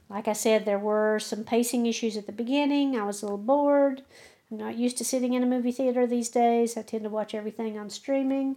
like 0.09 0.29
I 0.29 0.35
said, 0.35 0.65
there 0.65 0.79
were 0.79 1.19
some 1.19 1.45
pacing 1.45 1.87
issues 1.87 2.17
at 2.17 2.27
the 2.27 2.33
beginning. 2.33 2.97
I 2.97 3.05
was 3.05 3.23
a 3.23 3.27
little 3.27 3.39
bored. 3.39 4.03
I'm 4.51 4.59
not 4.59 4.77
used 4.77 4.99
to 4.99 5.05
sitting 5.05 5.33
in 5.33 5.43
a 5.43 5.47
movie 5.47 5.73
theater 5.73 6.07
these 6.07 6.29
days. 6.29 6.77
I 6.77 6.83
tend 6.83 7.05
to 7.05 7.11
watch 7.11 7.35
everything 7.35 7.79
on 7.79 7.89
streaming. 7.89 8.57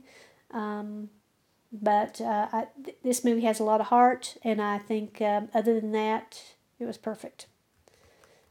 Um, 0.51 1.09
but 1.71 2.19
uh, 2.19 2.47
I, 2.51 2.67
th- 2.83 2.97
this 3.03 3.23
movie 3.23 3.41
has 3.41 3.59
a 3.59 3.63
lot 3.63 3.79
of 3.79 3.87
heart, 3.87 4.37
and 4.43 4.61
I 4.61 4.77
think, 4.79 5.21
um, 5.21 5.49
other 5.53 5.79
than 5.79 5.91
that, 5.93 6.41
it 6.79 6.85
was 6.85 6.97
perfect. 6.97 7.47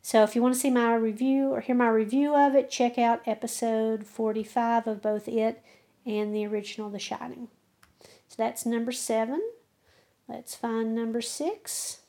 So 0.04 0.22
if 0.22 0.36
you 0.36 0.42
want 0.42 0.52
to 0.52 0.60
see 0.60 0.68
my 0.68 0.94
review 0.94 1.48
or 1.48 1.62
hear 1.62 1.74
my 1.74 1.88
review 1.88 2.36
of 2.36 2.54
it, 2.54 2.68
check 2.68 2.98
out 2.98 3.26
episode 3.26 4.06
45 4.06 4.86
of 4.86 5.00
both 5.00 5.26
it 5.26 5.64
and 6.04 6.34
the 6.34 6.44
original 6.44 6.90
The 6.90 6.98
Shining. 6.98 7.48
So 8.28 8.34
that's 8.36 8.66
number 8.66 8.92
seven. 8.92 9.40
Let's 10.28 10.54
find 10.54 10.94
number 10.94 11.22
six. 11.22 12.00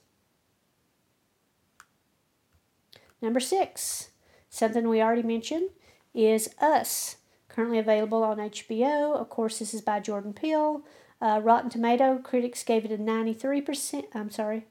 Number 3.22 3.40
six, 3.40 4.10
something 4.50 4.90
we 4.90 5.02
already 5.02 5.24
mentioned, 5.24 5.70
is 6.14 6.54
Us, 6.60 7.16
currently 7.48 7.80
available 7.80 8.26
on 8.26 8.40
HBO. 8.40 9.16
Of 9.16 9.30
course, 9.30 9.60
this 9.60 9.74
is 9.74 9.80
by 9.80 10.02
Jordan 10.02 10.34
Peele. 10.34 10.82
Uh, 11.22 11.40
Rotten 11.42 11.70
Tomato 11.70 12.18
critics 12.18 12.62
gave 12.62 12.84
it 12.84 12.92
a 12.92 12.98
93%. 12.98 14.08
I'm 14.14 14.30
sorry. 14.30 14.66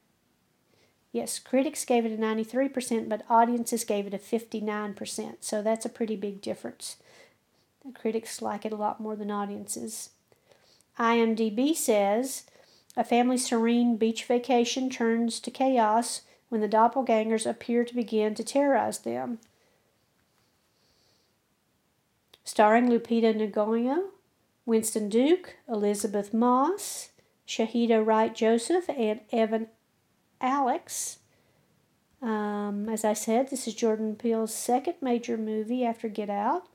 Yes, 1.15 1.39
critics 1.39 1.85
gave 1.85 2.05
it 2.05 2.11
a 2.11 2.21
93%, 2.21 3.07
but 3.07 3.23
audiences 3.29 3.85
gave 3.85 4.05
it 4.05 4.13
a 4.13 4.17
59%. 4.17 5.35
So 5.39 5.61
that's 5.61 5.85
a 5.85 5.89
pretty 5.89 6.17
big 6.17 6.41
difference. 6.41 6.97
The 7.85 7.93
critics 7.93 8.41
like 8.41 8.65
it 8.65 8.73
a 8.73 8.75
lot 8.75 8.99
more 8.99 9.15
than 9.15 9.31
audiences. 9.31 10.09
IMDb 10.99 11.73
says 11.73 12.43
a 12.97 13.05
family 13.05 13.37
serene 13.37 13.95
beach 13.95 14.25
vacation 14.25 14.89
turns 14.89 15.39
to 15.39 15.49
chaos 15.49 16.23
when 16.49 16.59
the 16.59 16.67
doppelgangers 16.67 17.49
appear 17.49 17.85
to 17.85 17.95
begin 17.95 18.35
to 18.35 18.43
terrorize 18.43 18.99
them. 18.99 19.39
Starring 22.43 22.89
Lupita 22.89 23.33
Nyong'o, 23.33 24.07
Winston 24.65 25.07
Duke, 25.07 25.55
Elisabeth 25.69 26.33
Moss, 26.33 27.11
Shahadi 27.47 28.05
Wright 28.05 28.35
Joseph, 28.35 28.89
and 28.89 29.21
Evan 29.31 29.67
Alex. 30.41 31.19
Um, 32.21 32.89
as 32.89 33.05
I 33.05 33.13
said, 33.13 33.49
this 33.49 33.67
is 33.67 33.75
Jordan 33.75 34.15
Peele's 34.15 34.53
second 34.53 34.95
major 35.01 35.37
movie 35.37 35.85
after 35.85 36.07
Get 36.07 36.29
Out. 36.29 36.67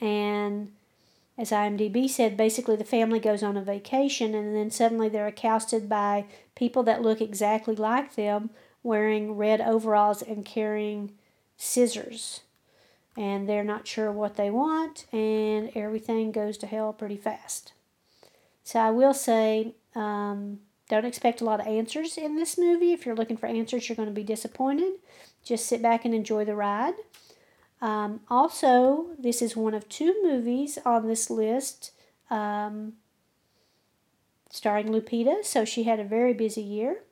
And 0.00 0.72
as 1.38 1.50
IMDb 1.50 2.08
said, 2.08 2.36
basically 2.36 2.76
the 2.76 2.84
family 2.84 3.18
goes 3.18 3.42
on 3.42 3.56
a 3.56 3.62
vacation 3.62 4.34
and 4.34 4.54
then 4.54 4.70
suddenly 4.70 5.08
they're 5.08 5.26
accosted 5.26 5.88
by 5.88 6.26
people 6.54 6.82
that 6.84 7.02
look 7.02 7.20
exactly 7.20 7.74
like 7.74 8.14
them 8.14 8.50
wearing 8.82 9.36
red 9.36 9.60
overalls 9.60 10.22
and 10.22 10.44
carrying 10.44 11.12
scissors. 11.56 12.40
And 13.16 13.48
they're 13.48 13.64
not 13.64 13.86
sure 13.86 14.12
what 14.12 14.36
they 14.36 14.50
want, 14.50 15.06
and 15.10 15.70
everything 15.74 16.32
goes 16.32 16.58
to 16.58 16.66
hell 16.66 16.92
pretty 16.92 17.16
fast. 17.16 17.72
So 18.62 18.78
I 18.78 18.90
will 18.90 19.14
say, 19.14 19.74
um, 19.94 20.60
don't 20.88 21.04
expect 21.04 21.40
a 21.40 21.44
lot 21.44 21.60
of 21.60 21.66
answers 21.66 22.16
in 22.16 22.36
this 22.36 22.56
movie. 22.56 22.92
If 22.92 23.04
you're 23.04 23.16
looking 23.16 23.36
for 23.36 23.46
answers, 23.46 23.88
you're 23.88 23.96
going 23.96 24.08
to 24.08 24.14
be 24.14 24.22
disappointed. 24.22 24.94
Just 25.44 25.66
sit 25.66 25.82
back 25.82 26.04
and 26.04 26.14
enjoy 26.14 26.44
the 26.44 26.54
ride. 26.54 26.94
Um, 27.80 28.20
also, 28.30 29.08
this 29.18 29.42
is 29.42 29.56
one 29.56 29.74
of 29.74 29.88
two 29.88 30.14
movies 30.22 30.78
on 30.84 31.06
this 31.06 31.28
list 31.28 31.92
um, 32.30 32.94
starring 34.50 34.88
Lupita, 34.88 35.44
so 35.44 35.64
she 35.64 35.84
had 35.84 36.00
a 36.00 36.04
very 36.04 36.32
busy 36.32 36.62
year. 36.62 37.02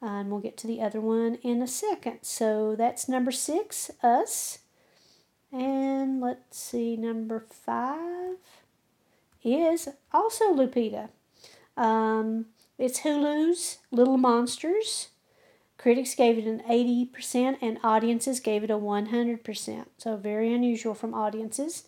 Uh, 0.00 0.20
and 0.20 0.30
we'll 0.30 0.40
get 0.40 0.56
to 0.56 0.68
the 0.68 0.80
other 0.80 1.00
one 1.00 1.36
in 1.42 1.60
a 1.60 1.66
second. 1.66 2.20
So 2.22 2.76
that's 2.76 3.08
number 3.08 3.32
six, 3.32 3.90
Us. 4.02 4.58
And 5.50 6.20
let's 6.20 6.58
see, 6.58 6.96
number 6.96 7.44
five 7.50 8.36
is 9.42 9.88
also 10.12 10.54
Lupita. 10.54 11.08
Um, 11.76 12.46
it's 12.78 13.00
Hulu's 13.00 13.78
Little 13.90 14.16
Monsters. 14.16 15.08
Critics 15.76 16.14
gave 16.14 16.38
it 16.38 16.44
an 16.44 16.62
80% 16.68 17.58
and 17.60 17.78
audiences 17.82 18.40
gave 18.40 18.64
it 18.64 18.70
a 18.70 18.78
100%. 18.78 19.86
So, 19.96 20.16
very 20.16 20.52
unusual 20.52 20.94
from 20.94 21.14
audiences. 21.14 21.84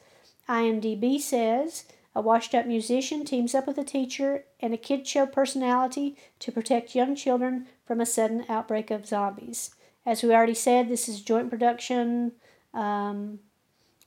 IMDb 0.48 1.20
says 1.20 1.84
a 2.14 2.20
washed 2.20 2.54
up 2.54 2.66
musician 2.66 3.24
teams 3.24 3.54
up 3.54 3.66
with 3.66 3.78
a 3.78 3.84
teacher 3.84 4.44
and 4.58 4.74
a 4.74 4.78
kid 4.78 5.06
show 5.06 5.26
personality 5.26 6.16
to 6.40 6.50
protect 6.50 6.94
young 6.94 7.14
children 7.14 7.66
from 7.86 8.00
a 8.00 8.06
sudden 8.06 8.44
outbreak 8.48 8.90
of 8.90 9.06
zombies. 9.06 9.74
As 10.04 10.22
we 10.22 10.34
already 10.34 10.54
said, 10.54 10.88
this 10.88 11.08
is 11.08 11.20
joint 11.20 11.50
production 11.50 12.32
um, 12.74 13.38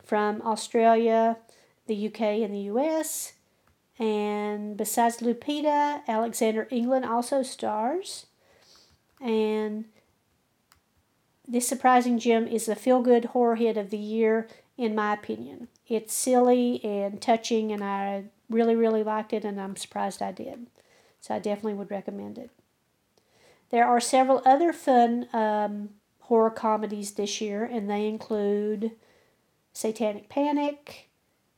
from 0.04 0.42
Australia, 0.42 1.38
the 1.88 2.08
UK, 2.08 2.22
and 2.22 2.54
the 2.54 2.72
US. 2.74 3.34
And 4.00 4.76
besides 4.76 5.18
Lupita, 5.18 6.02
Alexander 6.08 6.68
England 6.72 7.06
also 7.06 7.44
stars. 7.44 8.26
And 9.22 9.86
this 11.48 11.68
surprising 11.68 12.18
gem 12.20 12.48
is 12.48 12.66
the 12.66 12.76
feel 12.76 13.02
good 13.02 13.26
horror 13.26 13.56
hit 13.56 13.78
of 13.78 13.90
the 13.90 13.98
year, 13.98 14.48
in 14.78 14.96
my 14.96 15.14
opinion. 15.14 15.68
It's 15.88 16.14
silly 16.14 16.84
and 16.84 17.22
touching, 17.22 17.72
and 17.72 17.84
I 17.84 18.26
really, 18.50 18.76
really 18.76 19.04
liked 19.04 19.34
it, 19.34 19.46
and 19.46 19.60
I'm 19.60 19.76
surprised 19.76 20.22
I 20.22 20.32
did. 20.32 20.68
So 21.22 21.36
I 21.36 21.40
definitely 21.40 21.76
would 21.76 21.92
recommend 21.92 22.38
it. 22.38 22.50
There 23.70 23.86
are 23.86 24.00
several 24.00 24.42
other 24.46 24.74
fun 24.74 25.28
um, 25.34 25.90
horror 26.22 26.52
comedies 26.52 27.12
this 27.12 27.42
year, 27.42 27.64
and 27.64 27.90
they 27.90 28.08
include 28.08 28.92
Satanic 29.74 30.30
Panic, 30.30 31.10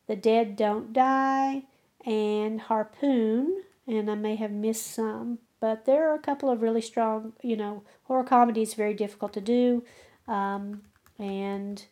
The 0.07 0.15
Dead 0.15 0.55
Don't 0.55 0.93
Die, 0.93 1.63
and 2.05 2.61
Harpoon, 2.61 3.63
and 3.87 4.09
I 4.09 4.15
may 4.15 4.35
have 4.35 4.51
missed 4.51 4.87
some, 4.87 5.39
but 5.59 5.85
there 5.85 6.09
are 6.09 6.15
a 6.15 6.19
couple 6.19 6.49
of 6.49 6.61
really 6.61 6.81
strong, 6.81 7.33
you 7.41 7.57
know, 7.57 7.83
horror 8.03 8.23
comedies 8.23 8.73
very 8.75 8.93
difficult 8.93 9.33
to 9.33 9.41
do, 9.41 9.83
um, 10.27 10.83
and 11.17 11.83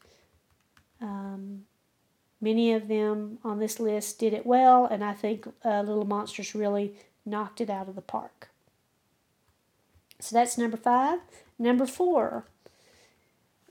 um, 1.02 1.66
many 2.40 2.74
of 2.74 2.88
them 2.88 3.40
on 3.44 3.60
this 3.60 3.80
list 3.80 4.20
did 4.20 4.34
it 4.34 4.46
well, 4.46 4.86
and 4.86 5.04
I 5.04 5.14
think 5.14 5.48
uh, 5.66 5.82
Little 5.82 6.06
Monsters 6.06 6.54
really 6.54 6.94
knocked 7.26 7.62
it 7.62 7.70
out 7.70 7.90
of 7.90 7.96
the 7.96 8.02
park. 8.02 8.50
So 10.20 10.36
that's 10.36 10.58
number 10.58 10.78
five. 10.78 11.20
Number 11.58 11.86
four 11.86 12.46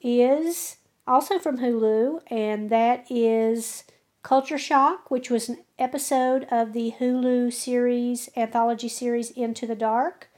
is 0.00 0.76
also 1.06 1.38
from 1.38 1.58
Hulu, 1.58 2.20
and 2.28 2.70
that 2.70 3.06
is 3.10 3.84
Culture 4.22 4.58
Shock, 4.58 5.10
which 5.10 5.30
was 5.30 5.48
an 5.48 5.64
episode 5.80 6.46
of 6.50 6.72
the 6.72 6.94
Hulu 7.00 7.52
series, 7.52 8.28
anthology 8.36 8.88
series 8.88 9.32
Into 9.32 9.66
the 9.66 9.74
Dark. 9.74 10.28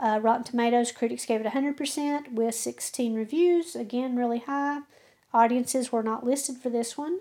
Uh, 0.00 0.18
Rotten 0.20 0.42
Tomatoes 0.42 0.90
critics 0.90 1.26
gave 1.26 1.40
it 1.40 1.46
100% 1.46 2.32
with 2.32 2.54
16 2.54 3.14
reviews, 3.14 3.76
again, 3.76 4.16
really 4.16 4.40
high. 4.40 4.80
Audiences 5.32 5.92
were 5.92 6.02
not 6.02 6.26
listed 6.26 6.56
for 6.56 6.70
this 6.70 6.98
one. 6.98 7.20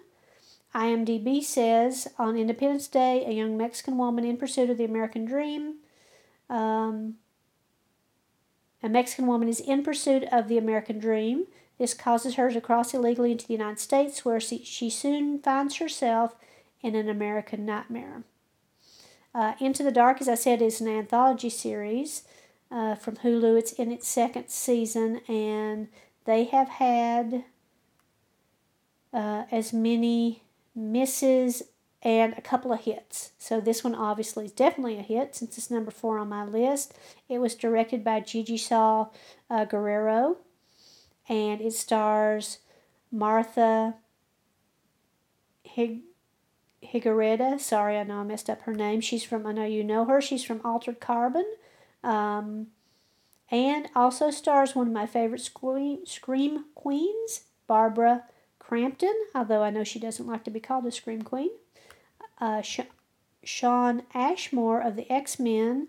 IMDb 0.73 1.43
says 1.43 2.07
on 2.17 2.37
Independence 2.37 2.87
Day, 2.87 3.23
a 3.25 3.31
young 3.31 3.55
Mexican 3.55 3.97
woman 3.97 4.25
in 4.25 4.37
pursuit 4.37 4.69
of 4.71 4.77
the 4.77 4.85
American 4.85 5.25
dream. 5.25 5.75
Um, 6.49 7.15
a 8.81 8.89
Mexican 8.89 9.27
woman 9.27 9.47
is 9.47 9.59
in 9.59 9.83
pursuit 9.83 10.23
of 10.31 10.47
the 10.47 10.57
American 10.57 10.97
dream. 10.97 11.45
This 11.79 11.93
causes 11.93 12.35
her 12.35 12.51
to 12.51 12.61
cross 12.61 12.93
illegally 12.93 13.31
into 13.31 13.47
the 13.47 13.53
United 13.53 13.79
States, 13.79 14.23
where 14.23 14.39
she 14.39 14.89
soon 14.89 15.39
finds 15.39 15.77
herself 15.77 16.35
in 16.81 16.93
an 16.93 17.09
American 17.09 17.65
nightmare. 17.65 18.23
Uh, 19.33 19.53
Into 19.59 19.83
the 19.83 19.91
Dark, 19.91 20.21
as 20.21 20.27
I 20.27 20.35
said, 20.35 20.61
is 20.61 20.81
an 20.81 20.87
anthology 20.87 21.49
series 21.49 22.23
uh, 22.71 22.95
from 22.95 23.17
Hulu. 23.17 23.57
It's 23.57 23.71
in 23.71 23.91
its 23.91 24.07
second 24.07 24.49
season, 24.49 25.21
and 25.27 25.87
they 26.25 26.45
have 26.45 26.67
had 26.67 27.45
uh, 29.13 29.43
as 29.51 29.71
many 29.71 30.43
misses 30.75 31.63
and 32.01 32.33
a 32.37 32.41
couple 32.41 32.71
of 32.71 32.81
hits. 32.81 33.31
So 33.37 33.59
this 33.59 33.83
one 33.83 33.95
obviously 33.95 34.45
is 34.45 34.51
definitely 34.51 34.97
a 34.97 35.01
hit 35.01 35.35
since 35.35 35.57
it's 35.57 35.71
number 35.71 35.91
four 35.91 36.17
on 36.17 36.29
my 36.29 36.45
list. 36.45 36.93
It 37.27 37.39
was 37.39 37.55
directed 37.55 38.03
by 38.03 38.21
Gigi 38.21 38.57
Saul 38.57 39.13
uh, 39.49 39.65
Guerrero, 39.65 40.37
and 41.29 41.61
it 41.61 41.73
stars 41.73 42.57
Martha 43.11 43.95
Hig- 45.63 46.01
Higareda. 46.83 47.59
Sorry, 47.59 47.97
I 47.97 48.03
know 48.03 48.19
I 48.19 48.23
messed 48.23 48.49
up 48.49 48.63
her 48.63 48.73
name. 48.73 48.99
She's 48.99 49.23
from, 49.23 49.45
I 49.45 49.53
know 49.53 49.65
you 49.65 49.83
know 49.83 50.05
her. 50.05 50.19
She's 50.19 50.43
from 50.43 50.59
Altered 50.65 50.99
Carbon. 50.99 51.45
Um, 52.03 52.67
and 53.51 53.87
also 53.95 54.31
stars 54.31 54.75
one 54.75 54.87
of 54.87 54.93
my 54.93 55.05
favorite 55.05 55.41
scream, 55.41 56.05
scream 56.05 56.65
queens, 56.75 57.41
Barbara 57.67 58.23
Crampton, 58.57 59.13
although 59.33 59.63
I 59.63 59.69
know 59.69 59.83
she 59.83 59.99
doesn't 59.99 60.27
like 60.27 60.43
to 60.43 60.51
be 60.51 60.59
called 60.59 60.85
a 60.85 60.91
Scream 60.91 61.21
Queen. 61.21 61.49
Uh, 62.39 62.61
Shawn 63.43 64.03
Ashmore 64.13 64.81
of 64.81 64.95
the 64.95 65.11
X 65.11 65.39
Men 65.39 65.87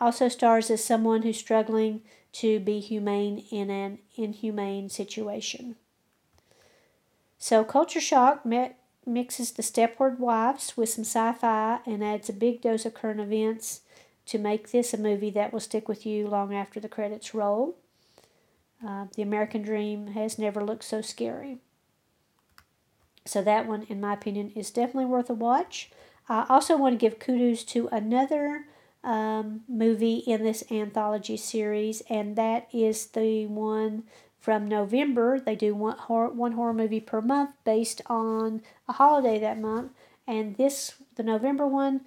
also 0.00 0.28
stars 0.28 0.70
as 0.70 0.84
someone 0.84 1.22
who's 1.22 1.38
struggling 1.38 2.02
to 2.40 2.60
be 2.60 2.80
humane 2.80 3.44
in 3.50 3.70
an 3.70 3.98
inhumane 4.14 4.90
situation. 4.90 5.76
So, 7.38 7.64
Culture 7.64 8.00
Shock 8.00 8.44
met, 8.44 8.78
mixes 9.06 9.52
the 9.52 9.62
Stepford 9.62 10.18
Wives 10.18 10.76
with 10.76 10.90
some 10.90 11.04
sci 11.04 11.32
fi 11.32 11.80
and 11.86 12.04
adds 12.04 12.28
a 12.28 12.34
big 12.34 12.60
dose 12.60 12.84
of 12.84 12.94
current 12.94 13.20
events 13.20 13.80
to 14.26 14.38
make 14.38 14.70
this 14.70 14.92
a 14.92 14.98
movie 14.98 15.30
that 15.30 15.52
will 15.52 15.60
stick 15.60 15.88
with 15.88 16.04
you 16.04 16.26
long 16.26 16.54
after 16.54 16.78
the 16.78 16.88
credits 16.88 17.34
roll. 17.34 17.76
Uh, 18.86 19.06
the 19.14 19.22
American 19.22 19.62
Dream 19.62 20.08
has 20.08 20.38
never 20.38 20.62
looked 20.62 20.84
so 20.84 21.00
scary. 21.00 21.58
So 23.24 23.42
that 23.42 23.66
one, 23.66 23.84
in 23.84 24.00
my 24.00 24.12
opinion, 24.12 24.52
is 24.54 24.70
definitely 24.70 25.06
worth 25.06 25.30
a 25.30 25.34
watch. 25.34 25.90
I 26.28 26.44
also 26.48 26.76
want 26.76 26.94
to 26.94 26.98
give 26.98 27.18
kudos 27.18 27.64
to 27.64 27.88
another 27.88 28.66
um, 29.06 29.60
movie 29.68 30.16
in 30.16 30.42
this 30.42 30.64
anthology 30.70 31.36
series, 31.36 32.02
and 32.10 32.36
that 32.36 32.68
is 32.74 33.06
the 33.06 33.46
one 33.46 34.02
from 34.40 34.68
November. 34.68 35.40
They 35.40 35.54
do 35.54 35.74
one 35.74 35.96
horror, 35.96 36.30
one 36.30 36.52
horror 36.52 36.74
movie 36.74 37.00
per 37.00 37.22
month 37.22 37.50
based 37.64 38.02
on 38.06 38.62
a 38.88 38.94
holiday 38.94 39.38
that 39.38 39.60
month, 39.60 39.92
and 40.26 40.56
this 40.56 40.94
the 41.14 41.22
November 41.22 41.66
one 41.66 42.00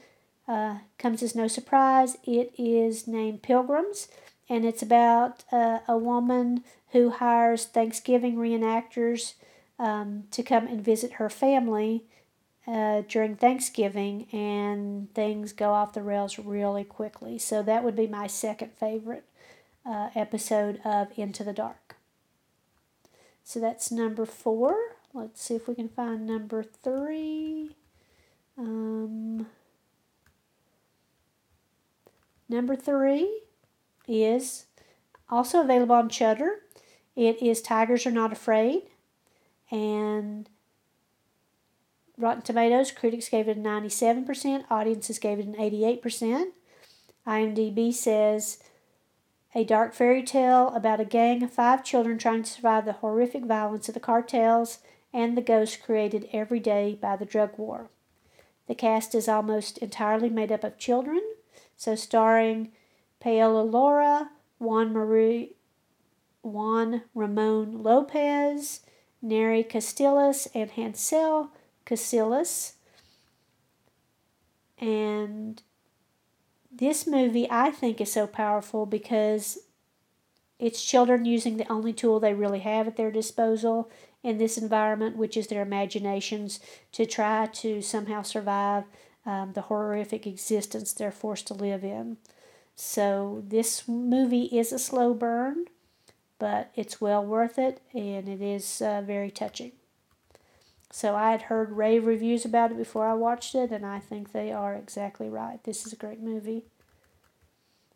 uh, 0.47 0.79
comes 0.97 1.23
as 1.23 1.35
no 1.35 1.47
surprise. 1.47 2.17
It 2.25 2.53
is 2.57 3.07
named 3.07 3.43
Pilgrims, 3.43 4.09
and 4.49 4.65
it's 4.65 4.83
about 4.83 5.45
uh, 5.53 5.79
a 5.87 5.97
woman 5.97 6.65
who 6.91 7.11
hires 7.11 7.65
Thanksgiving 7.65 8.35
reenactors 8.35 9.35
um, 9.79 10.25
to 10.31 10.43
come 10.43 10.67
and 10.67 10.83
visit 10.83 11.13
her 11.13 11.29
family 11.29 12.03
uh, 12.69 13.01
during 13.07 13.35
Thanksgiving, 13.35 14.27
and 14.31 15.11
things 15.13 15.53
go 15.53 15.71
off 15.71 15.93
the 15.93 16.03
rails 16.03 16.37
really 16.37 16.83
quickly. 16.83 17.39
So 17.39 17.63
that 17.63 17.83
would 17.83 17.95
be 17.95 18.05
my 18.07 18.27
second 18.27 18.73
favorite 18.79 19.23
uh, 19.85 20.09
episode 20.15 20.79
of 20.85 21.07
Into 21.17 21.43
the 21.43 21.53
Dark. 21.53 21.95
So 23.43 23.59
that's 23.59 23.91
number 23.91 24.25
four. 24.25 24.75
Let's 25.13 25.41
see 25.41 25.55
if 25.55 25.67
we 25.67 25.73
can 25.73 25.89
find 25.89 26.27
number 26.27 26.61
three. 26.61 27.75
Um, 28.55 29.47
number 32.47 32.75
three 32.75 33.41
is 34.07 34.65
also 35.29 35.61
available 35.61 35.95
on 35.95 36.09
Shudder. 36.09 36.59
It 37.15 37.41
is 37.41 37.61
Tigers 37.61 38.05
Are 38.05 38.11
Not 38.11 38.31
Afraid 38.31 38.83
and 39.71 40.47
Rotten 42.19 42.41
Tomatoes, 42.41 42.91
critics 42.91 43.29
gave 43.29 43.47
it 43.47 43.57
a 43.57 43.61
97%, 43.61 44.65
audiences 44.69 45.19
gave 45.19 45.39
it 45.39 45.45
an 45.45 45.55
88%. 45.55 46.47
IMDb 47.25 47.93
says 47.93 48.59
a 49.55 49.63
dark 49.63 49.93
fairy 49.93 50.21
tale 50.21 50.67
about 50.75 50.99
a 50.99 51.05
gang 51.05 51.41
of 51.43 51.53
five 51.53 51.83
children 51.83 52.17
trying 52.17 52.43
to 52.43 52.51
survive 52.51 52.83
the 52.83 52.93
horrific 52.93 53.45
violence 53.45 53.87
of 53.87 53.93
the 53.93 53.99
cartels 54.01 54.79
and 55.13 55.37
the 55.37 55.41
ghosts 55.41 55.77
created 55.77 56.27
every 56.33 56.59
day 56.59 56.97
by 57.01 57.15
the 57.15 57.25
drug 57.25 57.57
war. 57.57 57.89
The 58.67 58.75
cast 58.75 59.15
is 59.15 59.29
almost 59.29 59.77
entirely 59.77 60.29
made 60.29 60.51
up 60.51 60.63
of 60.63 60.77
children, 60.77 61.21
so 61.77 61.95
starring 61.95 62.71
Paola 63.21 63.63
Lara, 63.63 64.29
Juan 64.59 64.91
Marie, 64.91 65.55
Juan 66.41 67.03
Ramon 67.15 67.81
Lopez, 67.81 68.81
Neri 69.21 69.63
Castillas 69.63 70.47
and 70.53 70.71
Hansel 70.71 71.51
Casillas. 71.89 72.73
And 74.77 75.61
this 76.71 77.05
movie, 77.07 77.47
I 77.49 77.71
think, 77.71 77.99
is 77.99 78.11
so 78.11 78.27
powerful 78.27 78.85
because 78.85 79.59
it's 80.59 80.83
children 80.83 81.25
using 81.25 81.57
the 81.57 81.71
only 81.71 81.93
tool 81.93 82.19
they 82.19 82.33
really 82.33 82.59
have 82.59 82.87
at 82.87 82.97
their 82.97 83.11
disposal 83.11 83.89
in 84.23 84.37
this 84.37 84.57
environment, 84.57 85.17
which 85.17 85.35
is 85.37 85.47
their 85.47 85.61
imaginations, 85.61 86.59
to 86.91 87.05
try 87.05 87.47
to 87.47 87.81
somehow 87.81 88.21
survive 88.21 88.83
um, 89.25 89.53
the 89.53 89.61
horrific 89.61 90.27
existence 90.27 90.93
they're 90.93 91.11
forced 91.11 91.47
to 91.47 91.53
live 91.53 91.83
in. 91.83 92.17
So, 92.75 93.43
this 93.45 93.87
movie 93.87 94.45
is 94.45 94.71
a 94.71 94.79
slow 94.79 95.13
burn 95.13 95.65
but 96.39 96.71
it's 96.73 97.01
well 97.01 97.23
worth 97.23 97.59
it 97.59 97.81
and 97.93 98.27
it 98.27 98.41
is 98.41 98.81
uh, 98.81 99.01
very 99.05 99.29
touching. 99.29 99.73
So 100.91 101.15
I 101.15 101.31
had 101.31 101.43
heard 101.43 101.77
rave 101.77 102.05
reviews 102.05 102.45
about 102.45 102.71
it 102.71 102.77
before 102.77 103.07
I 103.07 103.13
watched 103.13 103.53
it, 103.53 103.71
and 103.71 103.85
I 103.85 103.99
think 103.99 104.31
they 104.31 104.51
are 104.51 104.73
exactly 104.73 105.29
right. 105.29 105.63
This 105.63 105.85
is 105.85 105.93
a 105.93 105.97
great 105.97 106.19
movie. 106.19 106.65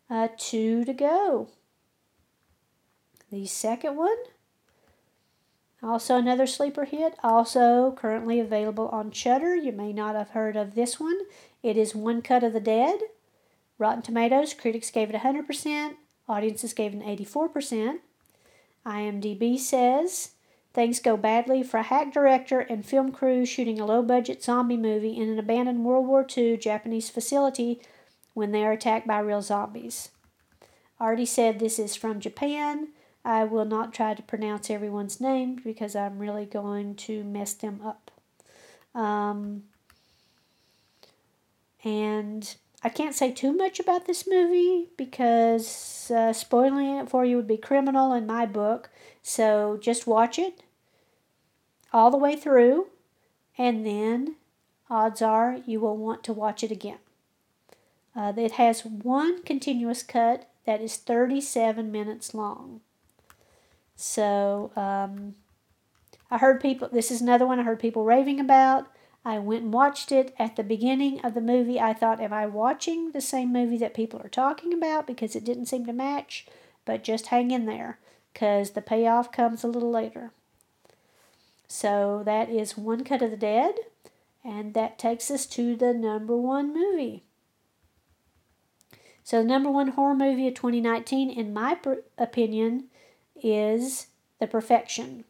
Uh, 0.08 0.28
two 0.38 0.84
to 0.84 0.92
go. 0.92 1.48
The 3.32 3.46
second 3.46 3.96
one, 3.96 4.16
also 5.82 6.16
another 6.16 6.46
sleeper 6.46 6.84
hit, 6.84 7.14
also 7.22 7.92
currently 7.92 8.38
available 8.38 8.88
on 8.88 9.10
Shudder. 9.10 9.56
You 9.56 9.72
may 9.72 9.92
not 9.92 10.14
have 10.14 10.30
heard 10.30 10.56
of 10.56 10.74
this 10.74 11.00
one. 11.00 11.18
It 11.62 11.76
is 11.76 11.96
One 11.96 12.22
Cut 12.22 12.44
of 12.44 12.52
the 12.52 12.60
Dead. 12.60 13.00
Rotten 13.76 14.02
Tomatoes, 14.02 14.54
critics 14.54 14.90
gave 14.90 15.10
it 15.10 15.16
100%, 15.16 15.94
audiences 16.28 16.72
gave 16.72 16.94
it 16.94 17.02
an 17.02 17.16
84%. 17.16 17.98
IMDb 18.86 19.58
says 19.58 20.33
things 20.74 20.98
go 20.98 21.16
badly 21.16 21.62
for 21.62 21.78
a 21.78 21.84
hack 21.84 22.12
director 22.12 22.60
and 22.60 22.84
film 22.84 23.12
crew 23.12 23.46
shooting 23.46 23.80
a 23.80 23.86
low 23.86 24.02
budget 24.02 24.42
zombie 24.42 24.76
movie 24.76 25.16
in 25.16 25.28
an 25.28 25.38
abandoned 25.38 25.84
World 25.84 26.06
War 26.06 26.26
II 26.36 26.56
Japanese 26.56 27.08
facility 27.08 27.80
when 28.34 28.50
they 28.50 28.64
are 28.64 28.72
attacked 28.72 29.06
by 29.06 29.20
real 29.20 29.40
zombies. 29.40 30.10
Already 31.00 31.26
said 31.26 31.58
this 31.58 31.78
is 31.78 31.94
from 31.94 32.18
Japan. 32.20 32.88
I 33.24 33.44
will 33.44 33.64
not 33.64 33.94
try 33.94 34.14
to 34.14 34.22
pronounce 34.22 34.68
everyone's 34.68 35.20
name 35.20 35.56
because 35.64 35.96
I'm 35.96 36.18
really 36.18 36.44
going 36.44 36.96
to 36.96 37.24
mess 37.24 37.54
them 37.54 37.80
up. 37.82 38.10
Um, 38.94 39.62
and 41.84 42.54
I 42.84 42.90
can't 42.90 43.14
say 43.14 43.32
too 43.32 43.54
much 43.54 43.80
about 43.80 44.06
this 44.06 44.28
movie 44.28 44.88
because 44.98 46.10
uh, 46.10 46.34
spoiling 46.34 46.98
it 46.98 47.08
for 47.08 47.24
you 47.24 47.36
would 47.36 47.48
be 47.48 47.56
criminal 47.56 48.12
in 48.12 48.26
my 48.26 48.44
book. 48.44 48.90
So 49.22 49.78
just 49.80 50.06
watch 50.06 50.38
it 50.38 50.62
all 51.94 52.10
the 52.10 52.18
way 52.18 52.36
through, 52.36 52.88
and 53.56 53.86
then 53.86 54.36
odds 54.90 55.22
are 55.22 55.60
you 55.64 55.80
will 55.80 55.96
want 55.96 56.22
to 56.24 56.34
watch 56.34 56.62
it 56.62 56.70
again. 56.70 56.98
Uh, 58.14 58.34
it 58.36 58.52
has 58.52 58.84
one 58.84 59.42
continuous 59.42 60.02
cut 60.02 60.50
that 60.66 60.82
is 60.82 60.98
37 60.98 61.90
minutes 61.90 62.34
long. 62.34 62.82
So 63.96 64.72
um, 64.76 65.36
I 66.30 66.36
heard 66.36 66.60
people, 66.60 66.88
this 66.92 67.10
is 67.10 67.22
another 67.22 67.46
one 67.46 67.58
I 67.58 67.62
heard 67.62 67.80
people 67.80 68.04
raving 68.04 68.40
about. 68.40 68.88
I 69.24 69.38
went 69.38 69.62
and 69.62 69.72
watched 69.72 70.12
it 70.12 70.34
at 70.38 70.56
the 70.56 70.62
beginning 70.62 71.20
of 71.24 71.34
the 71.34 71.40
movie. 71.40 71.80
I 71.80 71.94
thought, 71.94 72.20
am 72.20 72.32
I 72.32 72.46
watching 72.46 73.12
the 73.12 73.20
same 73.20 73.52
movie 73.52 73.78
that 73.78 73.94
people 73.94 74.20
are 74.20 74.28
talking 74.28 74.74
about? 74.74 75.06
Because 75.06 75.34
it 75.34 75.44
didn't 75.44 75.66
seem 75.66 75.86
to 75.86 75.92
match. 75.92 76.46
But 76.84 77.04
just 77.04 77.28
hang 77.28 77.50
in 77.50 77.64
there 77.64 77.98
because 78.32 78.72
the 78.72 78.82
payoff 78.82 79.32
comes 79.32 79.64
a 79.64 79.68
little 79.68 79.90
later. 79.90 80.32
So 81.68 82.22
that 82.26 82.50
is 82.50 82.76
One 82.76 83.04
Cut 83.04 83.22
of 83.22 83.30
the 83.30 83.36
Dead. 83.36 83.74
And 84.44 84.74
that 84.74 84.98
takes 84.98 85.30
us 85.30 85.46
to 85.46 85.74
the 85.74 85.94
number 85.94 86.36
one 86.36 86.74
movie. 86.74 87.22
So, 89.24 89.38
the 89.38 89.48
number 89.48 89.70
one 89.70 89.88
horror 89.88 90.14
movie 90.14 90.46
of 90.48 90.54
2019, 90.54 91.30
in 91.30 91.54
my 91.54 91.78
opinion, 92.18 92.88
is 93.42 94.08
The 94.38 94.46
Perfection. 94.46 95.24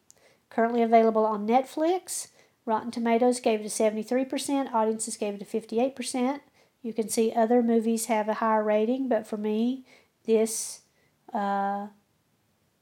Currently 0.49 0.81
available 0.81 1.25
on 1.25 1.47
Netflix. 1.47 2.27
Rotten 2.65 2.91
Tomatoes 2.91 3.39
gave 3.39 3.61
it 3.61 3.65
a 3.65 3.69
73%, 3.69 4.73
audiences 4.73 5.17
gave 5.17 5.35
it 5.35 5.41
a 5.41 5.45
58%. 5.45 6.39
You 6.81 6.93
can 6.93 7.09
see 7.09 7.31
other 7.31 7.61
movies 7.61 8.05
have 8.05 8.27
a 8.27 8.35
higher 8.35 8.63
rating, 8.63 9.07
but 9.07 9.27
for 9.27 9.37
me, 9.37 9.85
this 10.25 10.81
uh, 11.33 11.87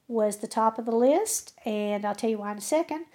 was 0.08 0.38
the 0.38 0.48
top 0.48 0.78
of 0.78 0.86
the 0.86 0.96
list, 0.96 1.54
and 1.66 2.06
I'll 2.06 2.16
tell 2.16 2.30
you 2.30 2.38
why 2.38 2.52
in 2.52 2.58
a 2.58 2.62
second. 2.62 3.06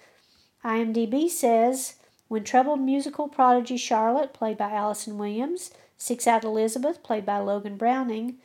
IMDb 0.63 1.29
says 1.29 1.95
when 2.27 2.43
troubled 2.43 2.79
musical 2.79 3.27
prodigy 3.27 3.77
Charlotte, 3.77 4.33
played 4.33 4.57
by 4.57 4.71
Allison 4.71 5.17
Williams, 5.17 5.71
seeks 5.97 6.27
out 6.27 6.43
Elizabeth, 6.43 7.01
played 7.01 7.25
by 7.25 7.39
Logan 7.39 7.75
Browning, 7.75 8.37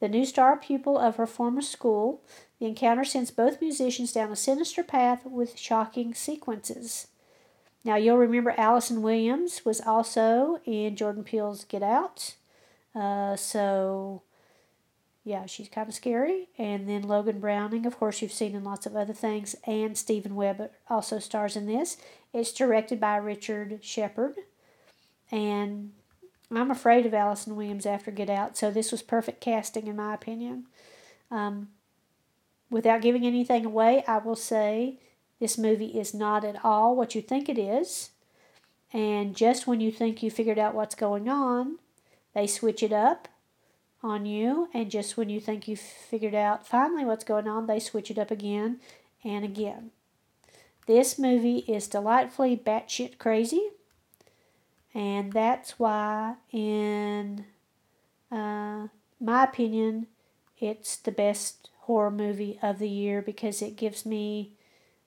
the 0.00 0.08
new 0.08 0.24
star 0.24 0.56
pupil 0.56 0.98
of 0.98 1.16
her 1.16 1.26
former 1.26 1.62
school, 1.62 2.22
the 2.58 2.66
encounter 2.66 3.04
sends 3.04 3.30
both 3.30 3.60
musicians 3.60 4.12
down 4.12 4.30
a 4.30 4.36
sinister 4.36 4.82
path 4.82 5.24
with 5.26 5.58
shocking 5.58 6.14
sequences. 6.14 7.08
Now, 7.86 7.94
you'll 7.94 8.16
remember 8.16 8.52
Allison 8.56 9.00
Williams 9.00 9.64
was 9.64 9.80
also 9.80 10.58
in 10.64 10.96
Jordan 10.96 11.22
Peele's 11.22 11.64
Get 11.64 11.84
Out. 11.84 12.34
Uh, 12.96 13.36
so, 13.36 14.22
yeah, 15.22 15.46
she's 15.46 15.68
kind 15.68 15.88
of 15.88 15.94
scary. 15.94 16.48
And 16.58 16.88
then 16.88 17.02
Logan 17.02 17.38
Browning, 17.38 17.86
of 17.86 17.96
course, 17.96 18.20
you've 18.20 18.32
seen 18.32 18.56
in 18.56 18.64
lots 18.64 18.86
of 18.86 18.96
other 18.96 19.12
things. 19.12 19.54
And 19.68 19.96
Steven 19.96 20.34
Weber 20.34 20.70
also 20.90 21.20
stars 21.20 21.54
in 21.54 21.66
this. 21.66 21.96
It's 22.34 22.52
directed 22.52 22.98
by 22.98 23.18
Richard 23.18 23.78
Shepard. 23.82 24.34
And 25.30 25.92
I'm 26.50 26.72
afraid 26.72 27.06
of 27.06 27.14
Allison 27.14 27.54
Williams 27.54 27.86
after 27.86 28.10
Get 28.10 28.28
Out, 28.28 28.56
so 28.56 28.72
this 28.72 28.90
was 28.90 29.02
perfect 29.02 29.40
casting, 29.40 29.86
in 29.86 29.94
my 29.94 30.12
opinion. 30.12 30.66
Um, 31.30 31.68
without 32.68 33.00
giving 33.00 33.24
anything 33.24 33.64
away, 33.64 34.02
I 34.08 34.18
will 34.18 34.34
say 34.34 34.98
this 35.40 35.58
movie 35.58 35.98
is 35.98 36.14
not 36.14 36.44
at 36.44 36.64
all 36.64 36.96
what 36.96 37.14
you 37.14 37.22
think 37.22 37.48
it 37.48 37.58
is. 37.58 38.10
And 38.92 39.36
just 39.36 39.66
when 39.66 39.80
you 39.80 39.90
think 39.90 40.22
you 40.22 40.30
figured 40.30 40.58
out 40.58 40.74
what's 40.74 40.94
going 40.94 41.28
on, 41.28 41.78
they 42.34 42.46
switch 42.46 42.82
it 42.82 42.92
up 42.92 43.28
on 44.02 44.24
you. 44.24 44.68
And 44.72 44.90
just 44.90 45.16
when 45.16 45.28
you 45.28 45.40
think 45.40 45.68
you've 45.68 45.80
figured 45.80 46.34
out 46.34 46.66
finally 46.66 47.04
what's 47.04 47.24
going 47.24 47.48
on, 47.48 47.66
they 47.66 47.80
switch 47.80 48.10
it 48.10 48.18
up 48.18 48.30
again 48.30 48.78
and 49.24 49.44
again. 49.44 49.90
This 50.86 51.18
movie 51.18 51.58
is 51.66 51.88
delightfully 51.88 52.56
batshit 52.56 53.18
crazy. 53.18 53.70
And 54.94 55.32
that's 55.32 55.78
why, 55.78 56.36
in 56.52 57.44
uh, 58.32 58.86
my 59.20 59.44
opinion, 59.44 60.06
it's 60.58 60.96
the 60.96 61.12
best 61.12 61.68
horror 61.80 62.10
movie 62.10 62.58
of 62.62 62.78
the 62.78 62.88
year 62.88 63.20
because 63.20 63.60
it 63.60 63.76
gives 63.76 64.06
me 64.06 64.55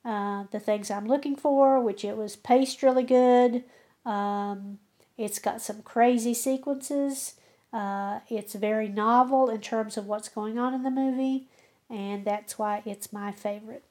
uh, 0.10 0.46
the 0.50 0.60
things 0.60 0.90
I'm 0.90 1.06
looking 1.06 1.36
for, 1.36 1.80
which 1.80 2.04
it 2.04 2.18
was 2.18 2.36
paced 2.36 2.82
really 2.82 3.04
good. 3.04 3.64
Um, 4.08 4.80
it's 5.20 5.38
got 5.38 5.62
some 5.62 5.84
crazy 5.84 6.34
sequences. 6.34 7.36
Uh, 7.72 8.22
it's 8.28 8.56
very 8.56 8.88
novel 8.88 9.52
in 9.52 9.62
terms 9.62 9.98
of 9.98 10.08
what's 10.08 10.28
going 10.28 10.58
on 10.58 10.74
in 10.74 10.82
the 10.82 10.90
movie, 10.90 11.48
and 11.92 12.26
that's 12.26 12.58
why 12.58 12.82
it's 12.88 13.14
my 13.14 13.32
favorite. 13.32 13.84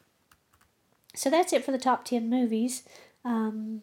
So 1.15 1.31
that's 1.31 1.53
it 1.53 1.65
for 1.65 1.71
the 1.71 1.79
top 1.79 2.05
10 2.05 2.29
movies. 2.29 2.83
Um, 3.25 3.83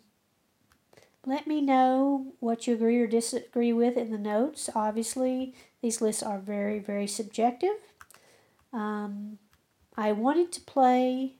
let 1.25 1.47
me 1.47 1.61
know 1.61 2.33
what 2.41 2.67
you 2.67 2.73
agree 2.73 2.99
or 2.99 3.07
disagree 3.07 3.71
with 3.71 3.95
in 3.95 4.11
the 4.11 4.17
notes. 4.17 4.69
Obviously, 4.75 5.55
these 5.81 6.01
lists 6.01 6.21
are 6.21 6.39
very, 6.39 6.79
very 6.79 7.07
subjective. 7.07 7.77
Um, 8.73 9.37
I 9.95 10.11
wanted 10.11 10.51
to 10.51 10.59
play 10.59 11.35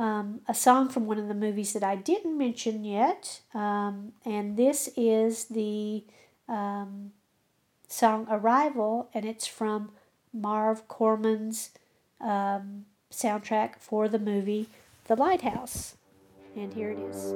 um, 0.00 0.40
a 0.48 0.54
song 0.54 0.88
from 0.88 1.04
one 1.04 1.18
of 1.18 1.28
the 1.28 1.34
movies 1.34 1.74
that 1.74 1.84
I 1.84 1.94
didn't 1.94 2.38
mention 2.38 2.84
yet, 2.84 3.42
um, 3.52 4.12
and 4.24 4.56
this 4.56 4.88
is 4.96 5.44
the 5.44 6.04
um, 6.48 7.12
song 7.86 8.26
Arrival, 8.30 9.10
and 9.12 9.26
it's 9.26 9.46
from 9.46 9.90
Mark 10.32 10.88
Korven's 10.88 11.72
um, 12.18 12.86
soundtrack 13.12 13.76
for 13.78 14.08
the 14.08 14.18
movie 14.18 14.68
The 15.06 15.16
Lighthouse. 15.16 15.96
And 16.56 16.72
here 16.72 16.92
it 16.92 16.98
is. 16.98 17.34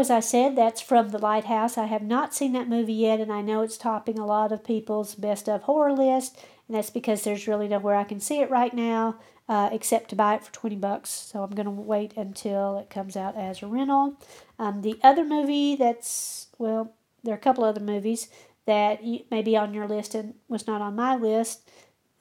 As 0.00 0.10
I 0.10 0.20
said, 0.20 0.56
that's 0.56 0.80
from 0.80 1.10
The 1.10 1.18
Lighthouse. 1.18 1.78
I 1.78 1.86
have 1.86 2.02
not 2.02 2.34
seen 2.34 2.52
that 2.54 2.68
movie 2.68 2.94
yet, 2.94 3.20
and 3.20 3.30
I 3.30 3.42
know 3.42 3.62
it's 3.62 3.76
topping 3.76 4.18
a 4.18 4.26
lot 4.26 4.52
of 4.52 4.64
people's 4.64 5.14
best 5.14 5.48
of 5.48 5.62
horror 5.62 5.92
list, 5.92 6.38
and 6.66 6.76
that's 6.76 6.90
because 6.90 7.22
there's 7.22 7.46
really 7.46 7.68
nowhere 7.68 7.96
I 7.96 8.04
can 8.04 8.20
see 8.20 8.40
it 8.40 8.50
right 8.50 8.74
now 8.74 9.18
uh, 9.48 9.68
except 9.72 10.10
to 10.10 10.16
buy 10.16 10.34
it 10.34 10.44
for 10.44 10.52
20 10.52 10.76
bucks. 10.76 11.10
So, 11.10 11.42
I'm 11.42 11.50
going 11.50 11.66
to 11.66 11.70
wait 11.70 12.16
until 12.16 12.78
it 12.78 12.90
comes 12.90 13.16
out 13.16 13.36
as 13.36 13.62
a 13.62 13.66
rental. 13.66 14.16
Um, 14.58 14.82
the 14.82 14.98
other 15.02 15.24
movie 15.24 15.76
that's, 15.76 16.48
well, 16.58 16.92
there 17.22 17.34
are 17.34 17.38
a 17.38 17.40
couple 17.40 17.64
other 17.64 17.80
movies 17.80 18.28
that 18.66 19.02
may 19.30 19.42
be 19.42 19.56
on 19.56 19.74
your 19.74 19.88
list 19.88 20.14
and 20.14 20.34
was 20.48 20.66
not 20.66 20.80
on 20.80 20.96
my 20.96 21.16
list. 21.16 21.68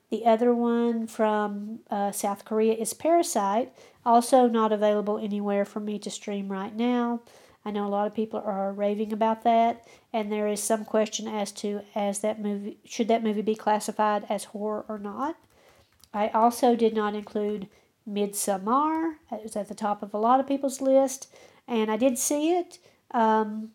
The 0.09 0.25
other 0.25 0.53
one 0.53 1.05
from 1.05 1.80
uh, 1.91 2.11
South 2.11 2.43
Korea 2.45 2.73
is 2.73 2.93
Parasite, 2.93 3.71
also 4.05 4.47
not 4.47 4.71
available 4.71 5.19
anywhere 5.19 5.65
for 5.65 5.80
me 5.80 5.99
to 5.99 6.09
stream 6.09 6.51
right 6.51 6.75
now. 6.75 7.21
I 7.66 7.72
know 7.72 7.86
a 7.86 7.89
lot 7.89 8.07
of 8.07 8.16
people 8.16 8.41
are 8.43 8.72
raving 8.72 9.12
about 9.12 9.43
that, 9.43 9.86
and 10.14 10.32
there 10.32 10.47
is 10.47 10.64
some 10.64 10.86
question 10.86 11.28
as 11.28 11.51
to 11.53 11.82
as 11.93 12.20
that 12.20 12.41
movie 12.41 12.78
should 12.86 13.07
that 13.10 13.24
movie 13.24 13.41
be 13.41 13.55
classified 13.55 14.26
as 14.30 14.45
horror 14.45 14.86
or 14.88 14.97
not. 14.97 15.36
I 16.14 16.30
also 16.30 16.76
did 16.76 16.95
not 16.95 17.14
include 17.14 17.68
Midsommar. 18.10 19.16
It 19.32 19.43
was 19.43 19.55
at 19.55 19.68
the 19.68 19.76
top 19.76 20.01
of 20.01 20.14
a 20.14 20.18
lot 20.18 20.39
of 20.39 20.47
people's 20.47 20.82
list, 20.82 21.34
and 21.68 21.91
I 21.91 21.97
did 21.97 22.18
see 22.18 22.53
it. 22.53 22.80
Um, 23.12 23.72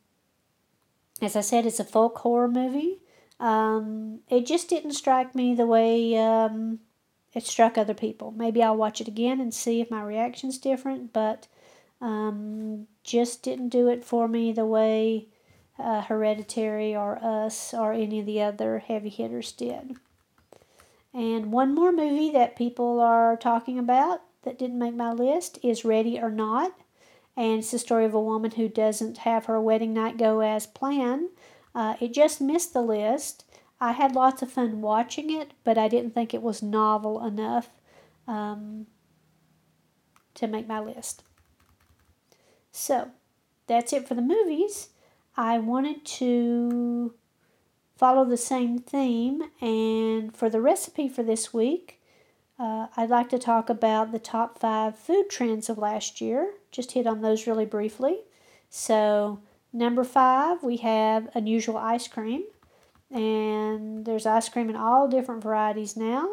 as 1.20 1.37
I 1.37 1.41
said, 1.41 1.66
it's 1.66 1.80
a 1.80 1.85
folk 1.85 2.18
horror 2.18 2.49
movie. 2.49 3.01
Um, 3.39 4.20
it 4.28 4.47
just 4.47 4.68
didn't 4.68 4.93
strike 4.93 5.35
me 5.35 5.55
the 5.55 5.66
way 5.66 6.16
um, 6.16 6.80
it 7.32 7.45
struck 7.45 7.76
other 7.76 7.95
people. 7.95 8.30
Maybe 8.30 8.62
I'll 8.62 8.76
watch 8.76 9.01
it 9.01 9.09
again 9.09 9.41
and 9.41 9.53
see 9.53 9.80
if 9.80 9.91
my 9.91 10.03
reaction's 10.03 10.59
different, 10.59 11.12
but 11.12 11.47
um, 12.05 12.86
just 13.02 13.42
didn't 13.42 13.70
do 13.70 13.88
it 13.88 14.05
for 14.05 14.28
me 14.28 14.52
the 14.52 14.66
way 14.66 15.28
uh, 15.78 16.02
Hereditary 16.02 16.94
or 16.94 17.18
Us 17.24 17.72
or 17.72 17.94
any 17.94 18.20
of 18.20 18.26
the 18.26 18.42
other 18.42 18.78
heavy 18.78 19.09
hitters 19.09 19.52
did. 19.52 19.96
And 21.14 21.50
one 21.50 21.74
more 21.74 21.92
movie 21.92 22.30
that 22.32 22.57
people 22.57 23.00
are 23.00 23.38
talking 23.38 23.78
about 23.78 24.20
that 24.42 24.59
didn't 24.59 24.78
make 24.78 24.94
my 24.94 25.12
list 25.12 25.59
is 25.62 25.84
Ready 25.84 26.20
or 26.20 26.30
Not. 26.30 26.72
And 27.38 27.61
it's 27.61 27.70
the 27.70 27.78
story 27.78 28.05
of 28.05 28.12
a 28.12 28.20
woman 28.20 28.50
who 28.52 28.68
doesn't 28.68 29.18
have 29.18 29.46
her 29.46 29.59
wedding 29.59 29.94
night 29.94 30.18
go 30.18 30.40
as 30.40 30.66
planned. 30.66 31.30
Uh, 31.74 31.94
it 32.00 32.12
just 32.12 32.38
missed 32.38 32.74
the 32.74 32.82
list. 32.82 33.44
I 33.80 33.92
had 33.92 34.14
lots 34.14 34.42
of 34.42 34.52
fun 34.52 34.82
watching 34.82 35.32
it, 35.32 35.52
but 35.64 35.78
I 35.78 35.88
didn't 35.88 36.12
think 36.12 36.34
it 36.34 36.42
was 36.42 36.62
novel 36.62 37.24
enough 37.24 37.70
um, 38.28 38.88
to 40.34 40.46
make 40.46 40.68
my 40.68 40.80
list. 40.80 41.22
So 42.77 43.12
that's 43.68 43.93
it 43.93 44.09
for 44.09 44.14
the 44.14 44.20
movies. 44.20 44.89
I 45.37 45.59
wanted 45.59 46.05
to 46.05 47.14
follow 47.97 48.25
the 48.25 48.37
same 48.37 48.79
theme, 48.81 49.45
and 49.61 50.37
for 50.37 50.51
the 50.51 50.61
recipe 50.61 51.09
for 51.09 51.22
this 51.22 51.55
week, 51.55 52.01
uh, 52.59 52.89
I'd 52.97 53.11
like 53.11 53.29
to 53.29 53.39
talk 53.39 53.70
about 53.70 54.11
the 54.11 54.18
top 54.18 54.59
five 54.59 54.99
food 54.99 55.31
trends 55.31 55.68
of 55.68 55.79
last 55.79 56.20
year. 56.20 56.55
Just 56.72 56.93
hit 56.93 57.07
on 57.07 57.20
those 57.20 57.47
really 57.47 57.64
briefly. 57.64 58.22
So, 58.68 59.39
number 59.72 60.03
five, 60.03 60.64
we 60.64 60.79
have 60.79 61.29
unusual 61.33 61.77
ice 61.77 62.09
cream, 62.09 62.43
and 63.09 64.05
there's 64.05 64.27
ice 64.27 64.49
cream 64.49 64.68
in 64.68 64.75
all 64.75 65.07
different 65.07 65.45
varieties 65.45 65.97
now. 65.97 66.29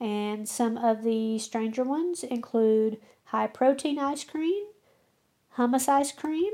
And 0.00 0.48
some 0.48 0.76
of 0.76 1.04
the 1.04 1.38
stranger 1.38 1.84
ones 1.84 2.24
include 2.24 2.98
high 3.26 3.46
protein 3.46 4.00
ice 4.00 4.24
cream, 4.24 4.64
hummus 5.56 5.88
ice 5.88 6.12
cream, 6.12 6.52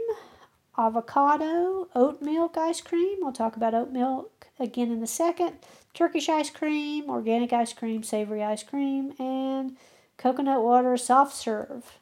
avocado, 0.76 1.88
oat 1.94 2.22
milk 2.22 2.56
ice 2.56 2.80
cream. 2.80 3.18
We'll 3.20 3.32
talk 3.32 3.56
about 3.56 3.74
oat 3.74 3.92
milk 3.92 4.48
again 4.58 4.90
in 4.90 5.02
a 5.02 5.06
second. 5.06 5.56
Turkish 5.94 6.28
ice 6.28 6.50
cream, 6.50 7.10
organic 7.10 7.52
ice 7.52 7.72
cream, 7.72 8.02
savory 8.02 8.42
ice 8.42 8.62
cream, 8.62 9.12
and 9.18 9.76
coconut 10.16 10.62
water 10.62 10.96
soft 10.96 11.34
serve. 11.34 11.98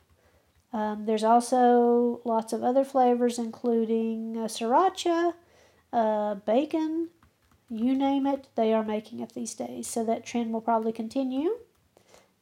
Um, 0.72 1.06
there's 1.06 1.24
also 1.24 2.20
lots 2.24 2.52
of 2.52 2.62
other 2.62 2.84
flavors, 2.84 3.38
including 3.38 4.36
uh, 4.36 4.40
sriracha, 4.42 5.32
uh, 5.92 6.34
bacon, 6.34 7.08
you 7.70 7.94
name 7.94 8.26
it, 8.26 8.48
they 8.54 8.72
are 8.72 8.84
making 8.84 9.20
it 9.20 9.34
these 9.34 9.54
days. 9.54 9.86
So 9.86 10.04
that 10.04 10.24
trend 10.24 10.52
will 10.52 10.60
probably 10.60 10.92
continue. 10.92 11.58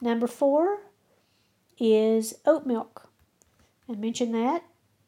Number 0.01 0.27
four 0.27 0.81
is 1.79 2.35
oat 2.45 2.67
milk. 2.67 3.06
I 3.89 3.95
mentioned 3.95 4.35
that 4.35 4.65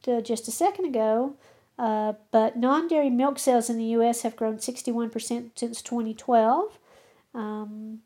uh, 0.06 0.20
just 0.20 0.48
a 0.48 0.52
second 0.52 0.86
ago. 0.86 1.34
Uh, 1.78 2.14
but 2.32 2.56
non 2.56 2.88
dairy 2.88 3.10
milk 3.10 3.38
sales 3.38 3.70
in 3.70 3.78
the 3.78 3.84
U.S. 3.84 4.22
have 4.22 4.36
grown 4.36 4.56
61% 4.56 5.50
since 5.54 5.82
2012. 5.82 6.78
Um, 7.34 8.00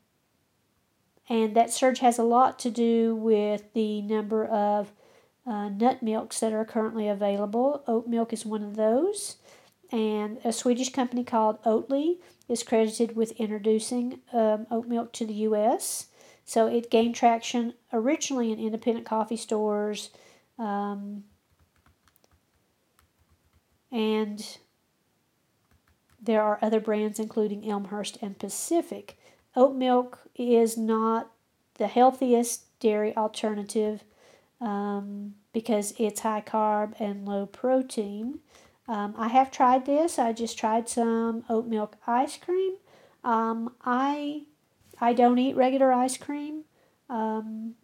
and 1.28 1.56
that 1.56 1.70
surge 1.70 2.00
has 2.00 2.18
a 2.18 2.22
lot 2.22 2.58
to 2.60 2.70
do 2.70 3.14
with 3.14 3.72
the 3.72 4.02
number 4.02 4.44
of 4.44 4.92
uh, 5.46 5.70
nut 5.70 6.02
milks 6.02 6.40
that 6.40 6.52
are 6.52 6.66
currently 6.66 7.08
available. 7.08 7.82
Oat 7.86 8.06
milk 8.06 8.32
is 8.32 8.44
one 8.44 8.62
of 8.62 8.76
those. 8.76 9.36
And 9.90 10.38
a 10.44 10.52
Swedish 10.52 10.90
company 10.90 11.24
called 11.24 11.62
Oatly 11.64 12.18
is 12.48 12.62
credited 12.62 13.16
with 13.16 13.32
introducing 13.32 14.20
um, 14.32 14.66
oat 14.70 14.86
milk 14.86 15.12
to 15.14 15.26
the 15.26 15.34
U.S. 15.34 16.08
So 16.44 16.66
it 16.66 16.90
gained 16.90 17.14
traction 17.14 17.74
originally 17.92 18.52
in 18.52 18.58
independent 18.58 19.06
coffee 19.06 19.36
stores 19.36 20.10
um, 20.62 21.24
and 23.90 24.58
there 26.22 26.40
are 26.40 26.58
other 26.62 26.78
brands, 26.78 27.18
including 27.18 27.68
Elmhurst 27.68 28.18
and 28.22 28.38
Pacific. 28.38 29.18
Oat 29.56 29.74
milk 29.74 30.20
is 30.36 30.78
not 30.78 31.32
the 31.74 31.88
healthiest 31.88 32.78
dairy 32.78 33.14
alternative 33.16 34.04
um, 34.60 35.34
because 35.52 35.94
it's 35.98 36.20
high 36.20 36.44
carb 36.46 36.94
and 37.00 37.26
low 37.26 37.44
protein. 37.46 38.38
Um, 38.86 39.14
I 39.18 39.28
have 39.28 39.50
tried 39.50 39.84
this. 39.84 40.18
I 40.18 40.32
just 40.32 40.56
tried 40.56 40.88
some 40.88 41.44
oat 41.48 41.66
milk 41.66 41.96
ice 42.06 42.36
cream. 42.36 42.74
Um, 43.24 43.74
I 43.84 44.44
I 45.00 45.12
don't 45.12 45.38
eat 45.38 45.56
regular 45.56 45.92
ice 45.92 46.16
cream. 46.16 46.64
Um, 47.10 47.74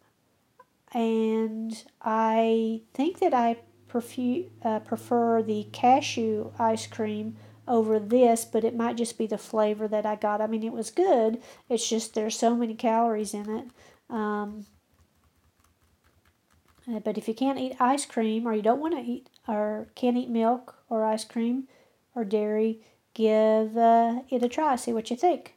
and 0.93 1.83
I 2.01 2.81
think 2.93 3.19
that 3.19 3.33
I 3.33 3.57
prefer, 3.87 4.43
uh, 4.63 4.79
prefer 4.79 5.41
the 5.43 5.67
cashew 5.71 6.51
ice 6.57 6.87
cream 6.87 7.37
over 7.67 7.99
this, 7.99 8.45
but 8.45 8.63
it 8.63 8.75
might 8.75 8.97
just 8.97 9.17
be 9.17 9.27
the 9.27 9.37
flavor 9.37 9.87
that 9.87 10.05
I 10.05 10.15
got. 10.15 10.41
I 10.41 10.47
mean, 10.47 10.63
it 10.63 10.73
was 10.73 10.89
good. 10.89 11.41
It's 11.69 11.87
just 11.87 12.15
there's 12.15 12.37
so 12.37 12.55
many 12.55 12.73
calories 12.73 13.33
in 13.33 13.49
it. 13.49 13.65
Um, 14.09 14.65
uh, 16.91 16.99
but 16.99 17.17
if 17.17 17.27
you 17.27 17.35
can't 17.35 17.59
eat 17.59 17.75
ice 17.79 18.05
cream, 18.05 18.47
or 18.47 18.53
you 18.53 18.63
don't 18.63 18.79
want 18.79 18.95
to 18.95 19.01
eat, 19.01 19.29
or 19.47 19.87
can't 19.95 20.17
eat 20.17 20.29
milk 20.29 20.75
or 20.89 21.05
ice 21.05 21.25
cream 21.25 21.67
or 22.15 22.25
dairy, 22.25 22.81
give 23.13 23.77
uh, 23.77 24.21
it 24.29 24.43
a 24.43 24.49
try. 24.49 24.75
See 24.75 24.93
what 24.93 25.11
you 25.11 25.15
think. 25.15 25.53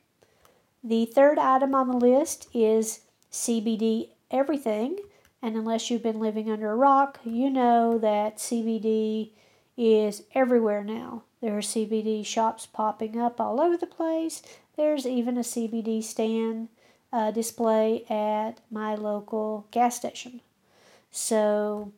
The 0.85 1.07
third 1.07 1.39
item 1.39 1.75
on 1.75 1.89
the 1.89 1.97
list 1.97 2.49
is 2.53 3.01
CBD 3.31 4.11
everything. 4.31 4.99
And 5.43 5.57
unless 5.57 5.91
you've 5.91 6.05
been 6.05 6.21
living 6.21 6.49
under 6.51 6.71
a 6.71 6.77
rock, 6.77 7.19
you 7.25 7.51
know 7.51 7.99
that 7.99 8.39
CBD 8.39 9.31
is 9.77 10.23
everywhere 10.35 10.85
now. 10.85 11.25
There 11.41 11.57
are 11.57 11.63
CBD 11.63 12.25
shops 12.25 12.67
popping 12.67 13.19
up 13.19 13.41
all 13.41 13.61
over 13.61 13.77
the 13.77 13.87
place. 13.87 14.43
There's 14.77 15.05
even 15.07 15.37
a 15.37 15.41
CBD 15.41 16.03
stand 16.03 16.69
uh, 17.13 17.33
display 17.33 18.05
at 18.09 18.61
my 18.71 18.95
local 18.95 19.67
gas 19.71 19.97
station. 19.97 20.41
So, 21.11 21.93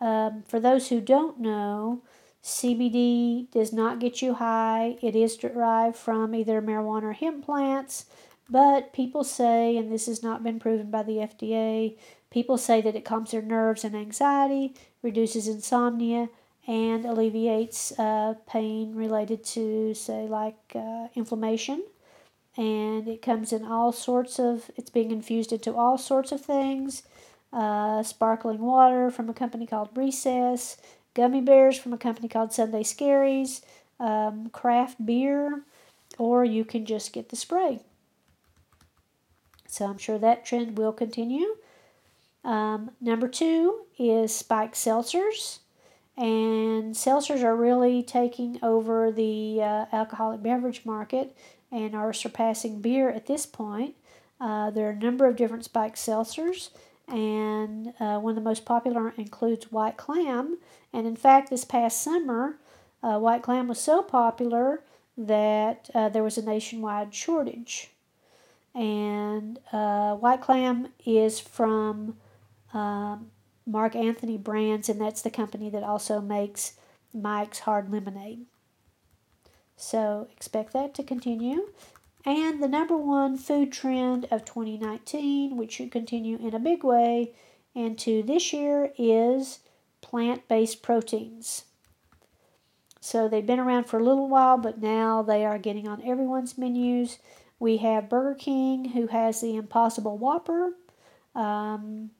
um, 0.00 0.42
for 0.48 0.58
those 0.58 0.88
who 0.88 1.00
don't 1.00 1.38
know, 1.38 2.00
CBD 2.42 3.50
does 3.50 3.72
not 3.72 3.98
get 3.98 4.22
you 4.22 4.34
high. 4.34 4.96
It 5.02 5.14
is 5.14 5.36
derived 5.36 5.96
from 5.96 6.34
either 6.34 6.62
marijuana 6.62 7.04
or 7.04 7.12
hemp 7.12 7.44
plants, 7.44 8.06
but 8.48 8.92
people 8.92 9.22
say, 9.22 9.76
and 9.76 9.92
this 9.92 10.06
has 10.06 10.22
not 10.22 10.42
been 10.42 10.58
proven 10.58 10.90
by 10.90 11.02
the 11.02 11.16
FDA, 11.16 11.96
People 12.30 12.58
say 12.58 12.80
that 12.80 12.94
it 12.94 13.04
calms 13.04 13.30
their 13.30 13.42
nerves 13.42 13.84
and 13.84 13.96
anxiety, 13.96 14.74
reduces 15.02 15.48
insomnia, 15.48 16.28
and 16.66 17.06
alleviates 17.06 17.98
uh, 17.98 18.34
pain 18.46 18.94
related 18.94 19.42
to, 19.42 19.94
say, 19.94 20.26
like 20.28 20.58
uh, 20.74 21.08
inflammation. 21.14 21.84
And 22.56 23.08
it 23.08 23.22
comes 23.22 23.52
in 23.52 23.64
all 23.64 23.92
sorts 23.92 24.38
of, 24.38 24.70
it's 24.76 24.90
being 24.90 25.10
infused 25.10 25.52
into 25.52 25.74
all 25.74 25.96
sorts 25.96 26.32
of 26.32 26.40
things. 26.42 27.02
Uh, 27.50 28.02
sparkling 28.02 28.60
water 28.60 29.10
from 29.10 29.30
a 29.30 29.34
company 29.34 29.66
called 29.66 29.88
Recess, 29.94 30.76
gummy 31.14 31.40
bears 31.40 31.78
from 31.78 31.94
a 31.94 31.98
company 31.98 32.28
called 32.28 32.52
Sunday 32.52 32.82
Scaries, 32.82 33.62
um, 33.98 34.50
craft 34.50 35.06
beer, 35.06 35.62
or 36.18 36.44
you 36.44 36.64
can 36.64 36.84
just 36.84 37.14
get 37.14 37.30
the 37.30 37.36
spray. 37.36 37.80
So 39.66 39.86
I'm 39.86 39.96
sure 39.96 40.18
that 40.18 40.44
trend 40.44 40.76
will 40.76 40.92
continue. 40.92 41.56
Um, 42.44 42.90
number 43.00 43.28
two 43.28 43.86
is 43.98 44.34
spiked 44.34 44.74
seltzers. 44.74 45.58
And 46.16 46.96
seltzers 46.96 47.44
are 47.44 47.54
really 47.54 48.02
taking 48.02 48.58
over 48.60 49.12
the 49.12 49.60
uh, 49.62 49.86
alcoholic 49.92 50.42
beverage 50.42 50.84
market 50.84 51.36
and 51.70 51.94
are 51.94 52.12
surpassing 52.12 52.80
beer 52.80 53.08
at 53.08 53.26
this 53.26 53.46
point. 53.46 53.94
Uh, 54.40 54.70
there 54.70 54.88
are 54.88 54.92
a 54.92 54.96
number 54.96 55.26
of 55.26 55.36
different 55.36 55.64
spiked 55.64 55.96
seltzers, 55.96 56.70
and 57.06 57.92
uh, 58.00 58.18
one 58.18 58.32
of 58.32 58.34
the 58.36 58.48
most 58.48 58.64
popular 58.64 59.12
includes 59.16 59.70
White 59.70 59.96
Claw. 59.96 60.44
And 60.92 61.06
in 61.06 61.16
fact, 61.16 61.50
this 61.50 61.64
past 61.64 62.02
summer, 62.02 62.56
uh, 63.02 63.18
White 63.18 63.42
Claw 63.42 63.62
was 63.62 63.78
so 63.78 64.02
popular 64.02 64.82
that 65.16 65.88
uh, 65.94 66.08
there 66.08 66.24
was 66.24 66.38
a 66.38 66.42
nationwide 66.42 67.14
shortage. 67.14 67.90
And 68.74 69.58
uh, 69.72 70.14
White 70.16 70.40
Claw 70.40 70.84
is 71.04 71.38
from 71.40 72.16
um, 72.72 73.30
Mark 73.66 73.94
Anthony 73.94 74.38
Brands, 74.38 74.88
and 74.88 75.00
that's 75.00 75.22
the 75.22 75.30
company 75.30 75.70
that 75.70 75.82
also 75.82 76.20
makes 76.20 76.74
Mike's 77.12 77.60
Hard 77.60 77.90
Lemonade. 77.90 78.46
So 79.76 80.28
expect 80.32 80.72
that 80.72 80.94
to 80.94 81.02
continue. 81.02 81.68
And 82.24 82.62
the 82.62 82.68
number 82.68 82.96
one 82.96 83.38
food 83.38 83.72
trend 83.72 84.26
of 84.30 84.44
2019, 84.44 85.56
which 85.56 85.72
should 85.72 85.92
continue 85.92 86.36
in 86.38 86.54
a 86.54 86.58
big 86.58 86.82
way 86.82 87.32
into 87.74 88.22
this 88.22 88.52
year, 88.52 88.92
is 88.98 89.60
plant 90.00 90.48
based 90.48 90.82
proteins. 90.82 91.64
So 93.00 93.28
they've 93.28 93.46
been 93.46 93.60
around 93.60 93.84
for 93.84 93.98
a 93.98 94.04
little 94.04 94.28
while, 94.28 94.58
but 94.58 94.82
now 94.82 95.22
they 95.22 95.44
are 95.44 95.58
getting 95.58 95.86
on 95.86 96.02
everyone's 96.04 96.58
menus. 96.58 97.18
We 97.60 97.78
have 97.78 98.08
Burger 98.08 98.34
King, 98.34 98.90
who 98.90 99.06
has 99.06 99.40
the 99.40 99.56
Impossible 99.56 100.18
Whopper. 100.18 100.72
Um, 101.34 102.10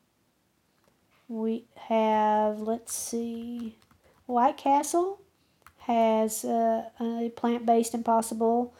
we 1.28 1.66
have, 1.76 2.60
let's 2.60 2.92
see, 2.92 3.76
White 4.26 4.56
Castle 4.56 5.20
has 5.78 6.44
uh, 6.44 6.88
a 7.00 7.30
plant 7.36 7.64
based 7.64 7.94
Impossible 7.94 8.74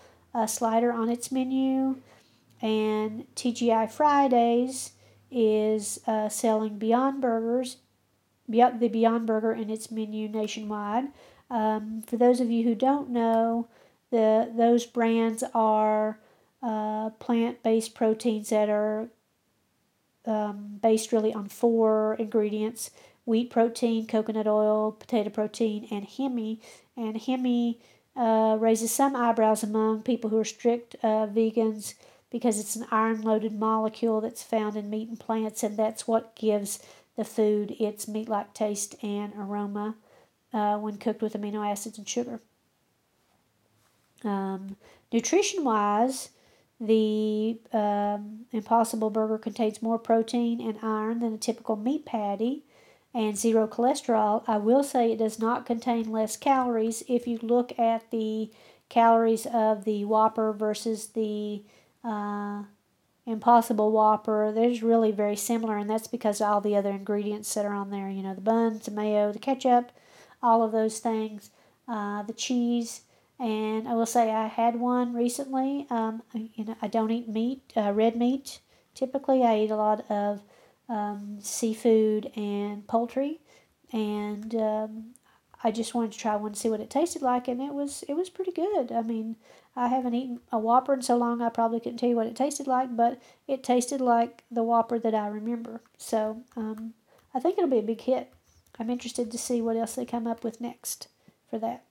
slider 0.47 0.93
on 0.93 1.09
its 1.09 1.33
menu. 1.33 1.97
And 2.61 3.27
TGI 3.37 3.91
Fridays 3.91 4.93
is 5.31 6.01
uh, 6.07 6.29
selling 6.29 6.79
Beyond 6.79 7.21
Burgers, 7.21 7.77
the 8.49 8.89
Beyond 8.91 9.27
Burger 9.27 9.53
in 9.53 9.71
its 9.71 9.91
menu 9.91 10.29
nationwide. 10.29 11.09
Um, 11.51 12.03
for 12.07 12.17
those 12.17 12.41
of 12.41 12.51
you 12.51 12.65
who 12.65 12.75
don't 12.75 13.11
know, 13.11 13.69
the 14.11 14.51
those 14.55 14.87
brands 14.87 15.45
are 15.55 16.19
uh, 16.63 17.11
plant-based 17.11 17.95
proteins 17.95 18.51
that 18.51 18.69
are 18.69 19.09
um, 20.27 20.79
based 20.83 21.13
really 21.13 21.33
on 21.33 21.49
four 21.49 22.15
ingredients: 22.19 22.91
wheat 23.25 23.51
protein, 23.51 24.07
coconut 24.07 24.47
oil, 24.47 24.93
potato 24.93 25.31
protein, 25.31 25.87
and 25.91 26.05
hemi. 26.05 26.61
And 26.97 27.17
hemi 27.17 27.79
uh, 28.17 28.57
raises 28.59 28.91
some 28.91 29.15
eyebrows 29.15 29.63
among 29.63 30.03
people 30.03 30.31
who 30.31 30.39
are 30.39 30.45
strict 30.45 30.97
uh, 31.03 31.27
vegans 31.27 31.95
because 32.31 32.59
it's 32.59 32.77
an 32.77 32.87
iron-loaded 32.91 33.53
molecule 33.53 34.21
that's 34.21 34.43
found 34.43 34.77
in 34.77 34.91
meat 34.91 35.09
and 35.09 35.19
plants, 35.19 35.63
and 35.63 35.77
that's 35.77 36.07
what 36.07 36.35
gives 36.35 36.81
the 37.17 37.25
food 37.25 37.75
its 37.81 38.07
meat-like 38.07 38.53
taste 38.53 38.95
and 39.03 39.33
aroma 39.39 39.95
uh, 40.53 40.77
when 40.77 40.99
cooked 40.99 41.23
with 41.23 41.35
amino 41.35 41.67
acids 41.67 41.99
and 41.99 42.09
sugar. 42.09 42.41
Um, 44.25 44.77
nutrition 45.13 45.65
wise, 45.65 46.31
the 46.81 47.59
um, 47.73 48.47
Impossible 48.53 49.11
Burger 49.11 49.39
contains 49.39 49.83
more 49.83 49.99
protein 49.99 50.61
and 50.61 50.79
iron 50.83 51.21
than 51.21 51.35
a 51.35 51.39
typical 51.39 51.77
meat 51.77 52.07
patty 52.07 52.65
and 53.13 53.37
zero 53.37 53.67
cholesterol. 53.67 54.45
I 54.47 54.59
will 54.59 54.85
say 54.85 55.11
it 55.11 55.19
does 55.19 55.39
not 55.39 55.67
contain 55.67 56.13
less 56.13 56.37
calories. 56.37 57.03
If 57.09 57.27
you 57.27 57.39
look 57.43 57.77
at 57.79 58.11
the 58.11 58.51
calories 58.89 59.47
of 59.47 59.85
the 59.85 60.05
Whopper 60.05 60.53
versus 60.53 61.09
the 61.09 61.63
uh, 62.05 62.63
Impossible 63.27 63.91
Whopper, 63.91 64.53
there's 64.53 64.83
really 64.83 65.11
very 65.11 65.37
similar, 65.37 65.77
and 65.77 65.91
that's 65.91 66.07
because 66.07 66.41
all 66.41 66.61
the 66.61 66.77
other 66.77 66.91
ingredients 66.91 67.53
that 67.55 67.67
are 67.67 67.75
on 67.75 67.91
there, 67.91 68.09
you 68.09 68.23
know, 68.23 68.35
the 68.35 68.41
buns, 68.41 68.85
the 68.85 68.91
mayo, 68.91 69.33
the 69.33 69.39
ketchup, 69.39 69.91
all 70.43 70.63
of 70.63 70.73
those 70.73 71.01
things, 71.01 71.51
uh, 71.89 72.23
the 72.23 72.33
cheese. 72.33 73.03
And 73.41 73.87
I 73.89 73.95
will 73.95 74.07
say 74.07 74.33
I 74.33 74.47
had 74.47 74.77
one 74.77 75.15
recently. 75.15 75.87
Um, 75.91 76.23
you 76.33 76.65
know, 76.65 76.77
I 76.83 76.89
don't 76.89 77.11
eat 77.11 77.29
meat, 77.29 77.73
uh, 77.77 77.93
red 77.93 78.17
meat. 78.17 78.61
Typically, 78.95 79.45
I 79.45 79.61
eat 79.61 79.71
a 79.71 79.77
lot 79.77 80.05
of 80.11 80.43
um, 80.89 81.39
seafood 81.41 82.33
and 82.35 82.87
poultry, 82.89 83.41
and 83.93 84.55
um, 84.57 85.15
I 85.63 85.71
just 85.71 85.95
wanted 85.95 86.13
to 86.13 86.19
try 86.19 86.35
one 86.35 86.53
to 86.53 86.59
see 86.59 86.69
what 86.69 86.81
it 86.81 86.91
tasted 86.91 87.23
like, 87.23 87.47
and 87.47 87.61
it 87.61 87.75
was 87.75 88.05
it 88.09 88.15
was 88.15 88.31
pretty 88.31 88.53
good. 88.53 88.91
I 88.91 89.03
mean, 89.03 89.37
I 89.77 89.89
haven't 89.89 90.15
eaten 90.15 90.41
a 90.51 90.59
Whopper 90.59 90.95
in 90.95 91.03
so 91.03 91.17
long 91.17 91.41
I 91.41 91.49
probably 91.49 91.79
couldn't 91.79 91.99
tell 91.99 92.09
you 92.09 92.17
what 92.17 92.27
it 92.27 92.35
tasted 92.35 92.67
like, 92.67 92.97
but 92.97 93.21
it 93.47 93.63
tasted 93.63 94.01
like 94.01 94.43
the 94.51 94.65
Whopper 94.65 94.99
that 94.99 95.15
I 95.15 95.29
remember. 95.29 95.81
So 95.97 96.43
um, 96.57 96.95
I 97.35 97.41
think 97.41 97.59
it'll 97.59 97.71
be 97.71 97.79
a 97.79 97.83
big 97.83 98.01
hit. 98.01 98.33
I'm 98.79 98.91
interested 98.91 99.31
to 99.31 99.39
see 99.39 99.61
what 99.61 99.77
else 99.77 99.95
they 99.95 100.05
come 100.05 100.27
up 100.27 100.43
with 100.43 100.61
next 100.61 101.09
for 101.51 101.59
that. 101.59 101.85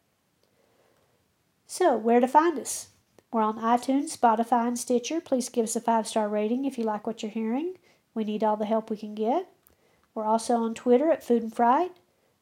So, 1.67 1.95
where 1.97 2.21
to 2.21 2.27
find 2.27 2.57
us? 2.57 2.87
We're 3.31 3.41
on 3.41 3.59
iTunes, 3.59 4.17
Spotify, 4.17 4.69
and 4.69 4.79
Stitcher. 4.79 5.19
Please 5.19 5.49
give 5.49 5.65
us 5.65 5.75
a 5.75 5.81
five 5.81 6.07
star 6.07 6.29
rating 6.29 6.63
if 6.63 6.77
you 6.77 6.85
like 6.85 7.05
what 7.05 7.21
you're 7.21 7.31
hearing. 7.31 7.73
We 8.13 8.23
need 8.23 8.41
all 8.43 8.55
the 8.55 8.65
help 8.65 8.89
we 8.89 8.95
can 8.97 9.13
get. 9.13 9.49
We're 10.15 10.23
also 10.23 10.55
on 10.55 10.73
Twitter 10.73 11.11
at 11.11 11.23
Food 11.23 11.43
and 11.43 11.53
Fright. 11.53 11.91